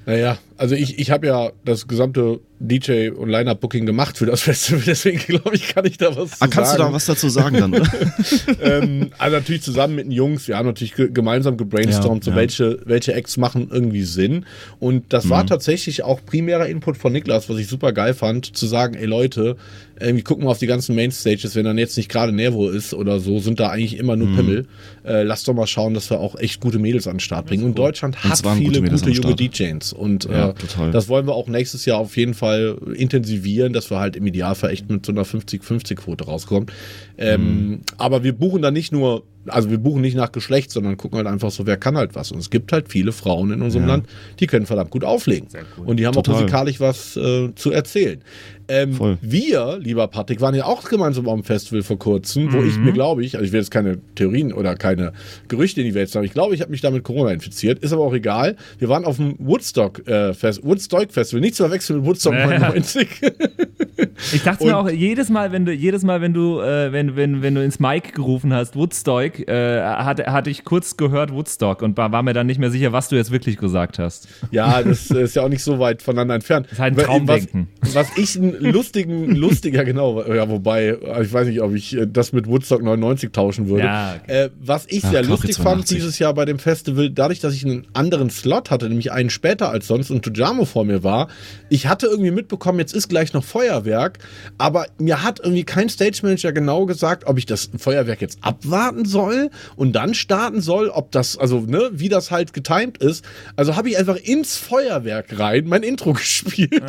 Naja, 0.06 0.38
also 0.58 0.76
ich, 0.76 1.00
ich 1.00 1.12
habe 1.12 1.28
ja 1.28 1.52
das 1.66 1.88
gesamte 1.88 2.40
DJ 2.60 3.10
und 3.10 3.30
Line-Up-Booking 3.30 3.86
gemacht 3.86 4.18
für 4.18 4.26
das 4.26 4.42
Festival, 4.44 4.82
deswegen 4.86 5.20
glaube 5.20 5.56
ich, 5.56 5.68
kann 5.68 5.86
ich 5.86 5.98
da 5.98 6.16
was 6.16 6.42
ah, 6.42 6.48
Kannst 6.48 6.72
sagen. 6.72 6.84
du 6.84 6.88
da 6.88 6.94
was 6.94 7.06
dazu 7.06 7.30
sagen 7.30 7.58
dann, 7.58 7.74
oder? 7.74 7.92
ähm, 8.62 9.12
also 9.18 9.38
natürlich 9.38 9.62
zusammen 9.62 9.96
mit 9.96 10.06
den 10.06 10.12
Jungs, 10.12 10.48
wir 10.48 10.58
haben 10.58 10.68
natürlich 10.68 10.94
gemeinsam 10.96 11.58
gebrainstormt, 11.58 12.26
ja, 12.26 12.26
so 12.26 12.32
ja. 12.32 12.38
welche, 12.38 12.80
welche 12.86 13.14
Acts 13.14 13.38
machen 13.38 13.70
irgendwie 13.72 14.04
Sinn. 14.04 14.46
Und 14.80 15.12
das 15.14 15.26
mhm. 15.26 15.30
war 15.32 15.46
tatsächlich 15.46 16.04
auch 16.04 16.24
primärer 16.26 16.68
Input 16.68 16.98
von 16.98 17.12
Niklas, 17.12 17.50
was 17.50 17.58
ich 17.58 17.68
super 17.68 17.92
geil 17.92 18.14
fand, 18.14 18.56
zu 18.56 18.66
sagen, 18.66 18.96
ey 18.96 19.06
Leute, 19.06 19.58
irgendwie 20.00 20.24
gucken 20.24 20.46
wir 20.46 20.52
auf 20.52 20.58
die 20.58 20.68
ganzen 20.68 20.96
Mainstages, 20.96 21.56
wenn 21.56 21.66
dann 21.66 21.78
jetzt 21.78 21.96
nicht 21.96 22.10
gerade 22.10 22.32
Nervo 22.34 22.70
ist 22.70 22.94
oder 22.94 23.20
so, 23.20 23.40
sind 23.40 23.60
da 23.60 23.70
eigentlich 23.70 23.98
immer 23.98 24.16
nur 24.16 24.28
mhm. 24.28 24.36
Pimmel. 24.36 24.68
Äh, 25.06 25.24
lasst 25.24 25.48
doch 25.48 25.54
mal 25.54 25.68
schauen, 25.68 25.94
dass 25.94 26.10
wir 26.10 26.20
auch 26.20 26.36
echt 26.38 26.60
gute 26.60 26.80
Mädels 26.80 27.08
an 27.08 27.16
den 27.16 27.20
Start 27.20 27.46
bringen. 27.48 27.64
Und 27.64 27.78
Deutschland 27.78 28.24
hat 28.24 28.42
viele 28.58 28.82
gute, 28.82 28.92
gute 28.92 29.12
junge 29.12 29.36
DJs. 29.36 29.94
Und 29.94 30.26
äh, 30.26 30.45
das 30.92 31.10
wollen 31.10 31.28
wir 31.28 31.34
auch 31.34 31.48
nächstes 31.48 31.86
Jahr 31.86 32.00
auf 32.00 32.18
jeden 32.18 32.34
Fall 32.34 32.78
intensivieren, 32.96 33.74
dass 33.74 33.90
wir 33.90 34.00
halt 34.00 34.16
im 34.16 34.26
Idealfall 34.26 34.72
echt 34.72 34.90
mit 34.90 35.06
so 35.06 35.12
einer 35.12 35.24
50-50-Quote 35.24 36.26
rauskommen. 36.26 36.72
Ähm, 37.18 37.42
mhm. 37.42 37.82
Aber 37.98 38.24
wir 38.24 38.34
buchen 38.34 38.62
da 38.62 38.72
nicht 38.72 38.92
nur 38.92 39.24
also 39.48 39.70
wir 39.70 39.78
buchen 39.78 40.02
nicht 40.02 40.16
nach 40.16 40.32
Geschlecht, 40.32 40.72
sondern 40.72 40.98
gucken 40.98 41.18
halt 41.18 41.28
einfach 41.28 41.52
so, 41.52 41.66
wer 41.66 41.78
kann 41.78 41.98
halt 41.98 42.16
was. 42.16 42.32
Und 42.32 42.40
es 42.40 42.50
gibt 42.50 42.72
halt 42.72 42.90
viele 42.90 43.12
Frauen 43.12 43.52
in 43.52 43.62
unserem 43.62 43.86
ja. 43.88 43.96
Land, 43.96 44.08
die 44.40 44.48
können 44.48 44.66
verdammt 44.66 44.92
gut 44.92 45.04
auflegen. 45.04 45.48
Cool. 45.78 45.86
Und 45.86 45.98
die 45.98 46.06
haben 46.06 46.14
Total. 46.14 46.36
auch 46.36 46.40
musikalisch 46.42 46.80
was 46.80 47.16
äh, 47.18 47.54
zu 47.56 47.72
erzählen. 47.72 48.22
Ähm, 48.68 49.18
wir, 49.22 49.78
lieber 49.80 50.08
Patrick, 50.08 50.42
waren 50.42 50.56
ja 50.56 50.66
auch 50.66 50.90
gemeinsam 50.90 51.30
am 51.30 51.44
Festival 51.44 51.84
vor 51.84 52.00
kurzem, 52.00 52.52
wo 52.52 52.58
mhm. 52.58 52.70
ich 52.70 52.78
mir 52.78 52.94
glaube 52.94 53.24
ich, 53.24 53.36
also 53.36 53.46
ich 53.46 53.52
will 53.52 53.60
jetzt 53.60 53.70
keine 53.70 54.00
Theorien 54.16 54.54
oder 54.54 54.76
keine 54.76 55.14
Gerüchte 55.48 55.82
in 55.82 55.88
die 55.88 55.94
Welt 55.94 56.10
sagen, 56.10 56.26
ich 56.26 56.34
glaube, 56.34 56.56
ich 56.56 56.62
habe 56.62 56.72
mich 56.72 56.82
damit 56.82 57.04
Corona 57.04 57.32
infiziert, 57.32 57.80
ist 57.80 57.94
aber 57.94 58.04
auch 58.04 58.14
egal. 58.14 58.56
Wir 58.80 58.90
waren 58.90 59.06
auf 59.06 59.18
dem 59.18 59.36
Woodstock, 59.38 60.08
äh, 60.08 60.34
Fest, 60.34 60.62
Woodstock 60.64 61.12
Festival, 61.12 61.42
nicht 61.42 61.56
zu 61.56 61.64
verwechseln 61.64 62.00
mit 62.00 62.08
Woodstock 62.08 62.34
99. 62.34 63.08
ich 64.34 64.44
dachte 64.44 64.66
mir 64.66 64.78
auch, 64.78 64.90
jedes 64.90 65.30
Mal, 65.30 65.52
wenn 65.52 65.66
du, 65.66 65.72
jedes 65.72 66.04
Mal, 66.04 66.22
wenn 66.22 66.34
du, 66.34 66.60
äh, 66.60 66.92
wenn, 66.92 67.16
wenn, 67.16 67.42
wenn 67.42 67.56
du 67.56 67.64
ins 67.64 67.80
Mic 67.80 68.12
gerufen 68.14 68.54
hast, 68.54 68.76
Woodstock, 68.76 69.48
äh, 69.48 69.82
hatte, 69.82 70.26
hatte 70.32 70.50
ich 70.50 70.64
kurz 70.64 70.98
gehört 70.98 71.32
Woodstock 71.32 71.82
und 71.82 71.98
war, 71.98 72.12
war 72.12 72.24
mir 72.24 72.34
dann 72.34 72.48
nicht 72.48 72.60
mehr 72.60 72.72
sicher, 72.72 72.92
was 72.94 73.10
du 73.10 73.16
jetzt 73.16 73.32
wirklich 73.32 73.58
gesagt 73.58 74.00
hast. 74.00 74.28
Ja, 74.52 74.82
das 74.82 75.10
ist 75.12 75.36
ja 75.36 75.44
auch 75.44 75.50
nicht 75.50 75.64
so 75.64 75.80
weit 75.80 76.02
voneinander 76.02 76.36
entfernt. 76.36 76.68
Das 76.68 76.74
ist 76.74 76.80
halt 76.80 76.98
ein 76.98 77.06
Traumdenken. 77.06 77.68
Was, 77.82 77.96
was 77.96 78.18
ich 78.18 78.36
lustigen, 78.36 79.36
lustiger, 79.36 79.84
genau, 79.84 80.24
ja, 80.24 80.50
wobei, 80.50 80.98
ich 81.22 81.34
weiß 81.34 81.48
nicht, 81.48 81.62
ob 81.62 81.74
ich 81.74 81.96
äh, 81.96 82.08
das 82.08 82.34
mit 82.34 82.48
Woodstock 82.48 82.82
99 82.82 83.32
tauschen 83.32 83.68
würde. 83.68 83.86
Ja, 83.86 84.16
äh, 84.28 84.50
was 84.60 84.86
ich 84.90 85.04
Ach, 85.06 85.12
sehr 85.12 85.24
lustig 85.24 85.58
fand 85.58 85.90
dieses 85.90 86.20
Jahr 86.20 86.34
bei 86.34 86.46
dem 86.46 86.60
Festival, 86.60 87.10
dadurch, 87.10 87.40
dass 87.40 87.54
ich 87.54 87.66
einen 87.66 87.88
anderen 87.94 88.30
Slot 88.30 88.72
hatte, 88.72 88.88
nämlich 88.88 89.12
einen 89.12 89.30
später 89.30 89.70
als 89.70 89.88
sonst 89.88 90.10
und 90.12 90.24
Tujamo 90.24 90.66
vor 90.66 90.86
mir 90.86 91.04
war, 91.04 91.28
ich 91.70 91.88
hatte 91.88 92.08
irgendwie 92.08 92.32
mitbekommen, 92.32 92.80
jetzt 92.80 92.94
ist 92.94 93.08
gleich 93.08 93.34
noch 93.34 93.44
Feuerwerk, 94.06 94.20
aber 94.58 94.86
mir 94.98 95.24
hat 95.24 95.40
irgendwie 95.40 95.64
kein 95.64 95.90
Stage 95.90 96.20
Manager 96.24 96.52
genau 96.52 96.86
gesagt, 96.86 97.26
ob 97.26 97.38
ich 97.38 97.46
das 97.46 97.70
Feuerwerk 97.78 98.22
jetzt 98.22 98.40
abwarten 98.42 99.06
soll 99.06 99.50
und 99.76 99.94
dann 99.94 100.14
starten 100.14 100.62
soll, 100.62 100.90
ob 100.90 101.12
das, 101.12 101.38
also, 101.38 101.62
ne, 101.62 101.90
wie 101.92 102.10
das 102.10 102.32
halt 102.32 102.54
getimed 102.54 102.98
ist. 102.98 103.26
Also 103.56 103.76
habe 103.76 103.90
ich 103.90 103.98
einfach 103.98 104.18
ins 104.18 104.58
Feuerwerk 104.58 105.40
rein 105.40 105.66
mein 105.68 105.84
Intro 105.84 106.14
gespielt. 106.14 106.84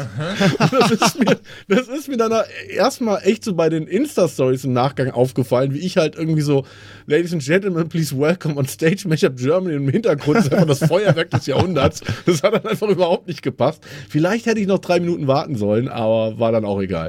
das 0.71 0.91
ist 0.91 1.19
mir, 1.19 1.39
das 1.69 1.89
ist 1.89 2.09
mir 2.09 2.17
dann 2.17 2.33
erstmal 2.69 3.21
echt 3.25 3.45
so 3.45 3.55
bei 3.55 3.69
den 3.69 3.87
Insta-Stories 3.87 4.65
im 4.65 4.73
Nachgang 4.73 5.11
aufgefallen, 5.11 5.75
wie 5.75 5.79
ich 5.79 5.97
halt 5.97 6.17
irgendwie 6.17 6.43
so, 6.43 6.65
Ladies 7.07 7.33
and 7.33 7.45
Gentlemen, 7.45 7.89
please 7.89 8.17
welcome 8.17 8.57
on 8.57 8.67
stage 8.67 9.07
Mashup 9.07 9.37
Germany 9.37 9.77
im 9.77 9.89
Hintergrund 9.89 10.39
ist 10.39 10.53
einfach 10.53 10.67
das 10.67 10.81
Feuerwerk 10.89 11.31
des 11.31 11.47
Jahrhunderts. 11.47 12.03
Das 12.27 12.43
hat 12.43 12.55
dann 12.55 12.67
einfach 12.67 12.89
überhaupt 12.89 13.29
nicht 13.29 13.43
gepasst. 13.43 13.83
Vielleicht 14.09 14.47
hätte 14.47 14.61
ich 14.61 14.67
noch 14.67 14.79
drei 14.79 15.01
Minuten 15.01 15.27
warten 15.27 15.57
sollen, 15.57 15.89
aber 15.89 16.39
war 16.39 16.53
dann 16.53 16.65
auch 16.65 16.81
egal. 16.81 17.06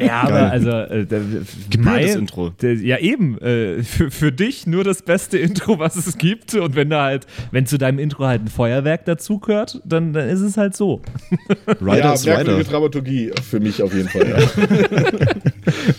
Ja, 0.00 0.22
aber 0.22 0.50
also, 0.50 0.70
äh, 0.70 1.06
mein, 1.78 2.06
Intro. 2.06 2.52
Ja, 2.62 2.98
eben. 2.98 3.38
Äh, 3.38 3.82
für, 3.82 4.10
für 4.10 4.32
dich 4.32 4.66
nur 4.66 4.84
das 4.84 5.02
beste 5.02 5.38
Intro, 5.38 5.78
was 5.78 5.96
es 5.96 6.18
gibt. 6.18 6.54
Und 6.54 6.74
wenn 6.74 6.90
da 6.90 7.04
halt, 7.04 7.26
wenn 7.50 7.66
zu 7.66 7.78
deinem 7.78 7.98
Intro 7.98 8.26
halt 8.26 8.42
ein 8.42 8.48
Feuerwerk 8.48 9.04
dazu 9.04 9.38
gehört, 9.38 9.80
dann, 9.84 10.12
dann 10.12 10.28
ist 10.28 10.40
es 10.40 10.56
halt 10.56 10.76
so. 10.76 11.00
Riders 11.80 12.24
ja, 12.24 12.36
merkwürdige 12.36 12.70
Dramaturgie 12.70 13.32
für 13.42 13.60
mich 13.60 13.82
auf 13.82 13.94
jeden 13.94 14.08
Fall. 14.08 14.28
Ja. 14.28 15.16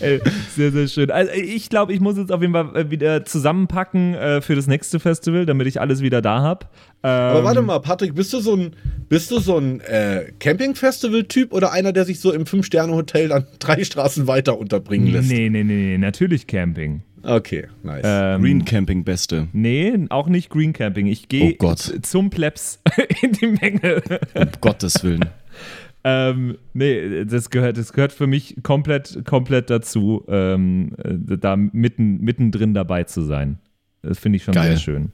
Ey, 0.00 0.20
sehr, 0.56 0.72
sehr 0.72 0.88
schön. 0.88 1.10
Also 1.10 1.32
ich 1.32 1.68
glaube, 1.68 1.92
ich 1.92 2.00
muss 2.00 2.16
jetzt 2.16 2.32
auf 2.32 2.40
jeden 2.40 2.52
Fall 2.52 2.76
äh, 2.76 2.90
wieder 2.90 3.24
zusammenpacken 3.24 4.14
äh, 4.14 4.40
für 4.40 4.54
das 4.54 4.66
nächste 4.66 5.00
Festival, 5.00 5.46
damit 5.46 5.66
ich 5.66 5.80
alles 5.80 6.00
wieder 6.00 6.22
da 6.22 6.42
habe. 6.42 6.66
Ähm, 7.02 7.10
Aber 7.10 7.44
warte 7.44 7.62
mal, 7.62 7.78
Patrick, 7.78 8.14
bist 8.14 8.32
du 8.32 8.40
so 8.40 8.56
ein, 8.56 8.72
bist 9.08 9.30
du 9.30 9.38
so 9.38 9.56
ein 9.56 9.80
äh, 9.80 10.32
Camping-Festival-Typ 10.40 11.52
oder 11.52 11.72
einer, 11.72 11.92
der 11.92 12.04
sich 12.04 12.18
so 12.18 12.32
im 12.32 12.44
Fünf-Sterne-Hotel 12.44 13.28
dann 13.28 13.46
drei 13.60 13.84
Straßen 13.84 14.26
weiter 14.26 14.58
unterbringen 14.58 15.08
lässt? 15.08 15.28
Nee, 15.30 15.48
nee, 15.48 15.62
nee, 15.62 15.74
nee, 15.74 15.98
natürlich 15.98 16.46
Camping. 16.46 17.02
Okay, 17.22 17.66
nice. 17.82 18.04
Ähm, 18.04 18.42
Green 18.42 18.64
Camping 18.64 19.04
beste. 19.04 19.48
Nee, 19.52 20.06
auch 20.08 20.28
nicht 20.28 20.50
Green 20.50 20.72
Camping. 20.72 21.06
Ich 21.06 21.28
gehe 21.28 21.56
oh 21.60 21.74
zum 21.74 22.30
Plebs 22.30 22.80
in 23.22 23.32
die 23.32 23.46
Menge. 23.46 24.02
Um 24.34 24.48
Gottes 24.60 25.02
Willen. 25.04 25.24
ähm, 26.04 26.58
nee, 26.74 27.24
das 27.24 27.50
gehört, 27.50 27.76
das 27.76 27.92
gehört 27.92 28.12
für 28.12 28.26
mich 28.26 28.56
komplett, 28.62 29.24
komplett 29.24 29.68
dazu, 29.70 30.24
ähm, 30.28 30.92
da 30.96 31.56
mitten, 31.56 32.20
mittendrin 32.20 32.72
dabei 32.74 33.04
zu 33.04 33.22
sein. 33.22 33.58
Das 34.02 34.18
finde 34.18 34.36
ich 34.36 34.44
schon 34.44 34.54
Geil. 34.54 34.70
sehr 34.70 34.78
schön. 34.78 35.12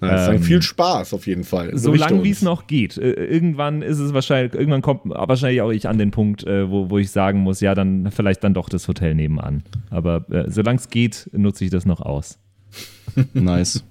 Ja, 0.00 0.32
ähm, 0.32 0.42
viel 0.42 0.62
Spaß 0.62 1.12
auf 1.14 1.26
jeden 1.26 1.42
Fall. 1.44 1.76
So 1.76 1.92
lange 1.92 2.22
wie 2.22 2.30
es 2.30 2.42
noch 2.42 2.66
geht. 2.68 2.96
Äh, 2.98 3.10
irgendwann 3.12 3.82
ist 3.82 3.98
es 3.98 4.14
wahrscheinlich, 4.14 4.54
irgendwann 4.54 4.82
kommt 4.82 5.02
wahrscheinlich 5.06 5.60
auch 5.60 5.70
ich 5.72 5.88
an 5.88 5.98
den 5.98 6.12
Punkt, 6.12 6.44
äh, 6.44 6.70
wo, 6.70 6.88
wo 6.90 6.98
ich 6.98 7.10
sagen 7.10 7.40
muss, 7.40 7.60
ja, 7.60 7.74
dann 7.74 8.10
vielleicht 8.12 8.44
dann 8.44 8.54
doch 8.54 8.68
das 8.68 8.86
Hotel 8.86 9.14
nebenan. 9.16 9.64
Aber 9.90 10.24
äh, 10.30 10.50
solange 10.50 10.78
es 10.78 10.88
geht, 10.88 11.28
nutze 11.32 11.64
ich 11.64 11.70
das 11.70 11.84
noch 11.84 12.00
aus. 12.00 12.38
Nice. 13.32 13.82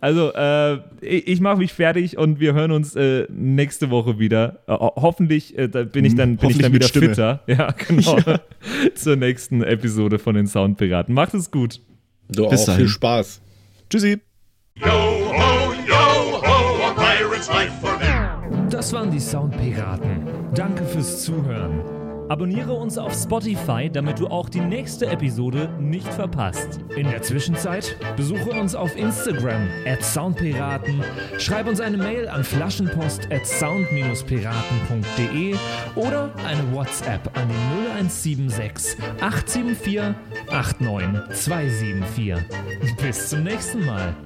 Also, 0.00 0.32
äh, 0.34 0.74
ich, 1.00 1.28
ich 1.28 1.40
mache 1.40 1.58
mich 1.58 1.72
fertig 1.72 2.18
und 2.18 2.40
wir 2.40 2.52
hören 2.52 2.72
uns 2.72 2.94
äh, 2.96 3.26
nächste 3.30 3.88
Woche 3.90 4.18
wieder. 4.18 4.58
Äh, 4.66 4.72
ho- 4.72 4.92
hoffentlich 4.96 5.56
äh, 5.56 5.68
da 5.68 5.84
bin 5.84 6.04
ich 6.04 6.16
dann, 6.16 6.36
bin 6.36 6.50
ich 6.50 6.58
dann 6.58 6.72
wieder 6.72 6.88
Stimme. 6.88 7.08
fitter. 7.10 7.42
Ja, 7.46 7.70
genau. 7.70 8.18
Zur 8.94 9.16
nächsten 9.16 9.62
Episode 9.62 10.18
von 10.18 10.34
den 10.34 10.46
Soundpiraten. 10.48 11.14
Macht 11.14 11.32
es 11.34 11.50
gut. 11.50 11.80
Du 12.28 12.48
Bis 12.48 12.62
auch 12.62 12.66
dahin. 12.66 12.80
viel 12.80 12.88
Spaß. 12.88 13.40
Tschüssi. 13.88 14.18
Yo 14.76 15.19
Das 18.80 18.92
waren 18.94 19.10
die 19.10 19.20
Soundpiraten. 19.20 20.26
Danke 20.54 20.86
fürs 20.86 21.22
Zuhören. 21.22 21.84
Abonniere 22.30 22.72
uns 22.72 22.96
auf 22.96 23.12
Spotify, 23.12 23.90
damit 23.92 24.18
du 24.18 24.28
auch 24.28 24.48
die 24.48 24.62
nächste 24.62 25.06
Episode 25.06 25.68
nicht 25.78 26.08
verpasst. 26.08 26.80
In 26.96 27.10
der 27.10 27.20
Zwischenzeit 27.20 27.94
besuche 28.16 28.58
uns 28.58 28.74
auf 28.74 28.96
Instagram 28.96 29.68
at 29.84 30.02
Soundpiraten, 30.02 31.04
schreib 31.36 31.68
uns 31.68 31.82
eine 31.82 31.98
Mail 31.98 32.26
an 32.26 32.42
flaschenpost 32.42 33.30
at 33.30 33.46
sound-piraten.de 33.46 35.56
oder 35.94 36.30
eine 36.46 36.72
WhatsApp 36.72 37.36
an 37.36 37.50
die 37.50 37.98
0176 37.98 38.96
874 39.20 40.14
89274. 40.48 42.96
Bis 42.96 43.28
zum 43.28 43.42
nächsten 43.42 43.84
Mal. 43.84 44.16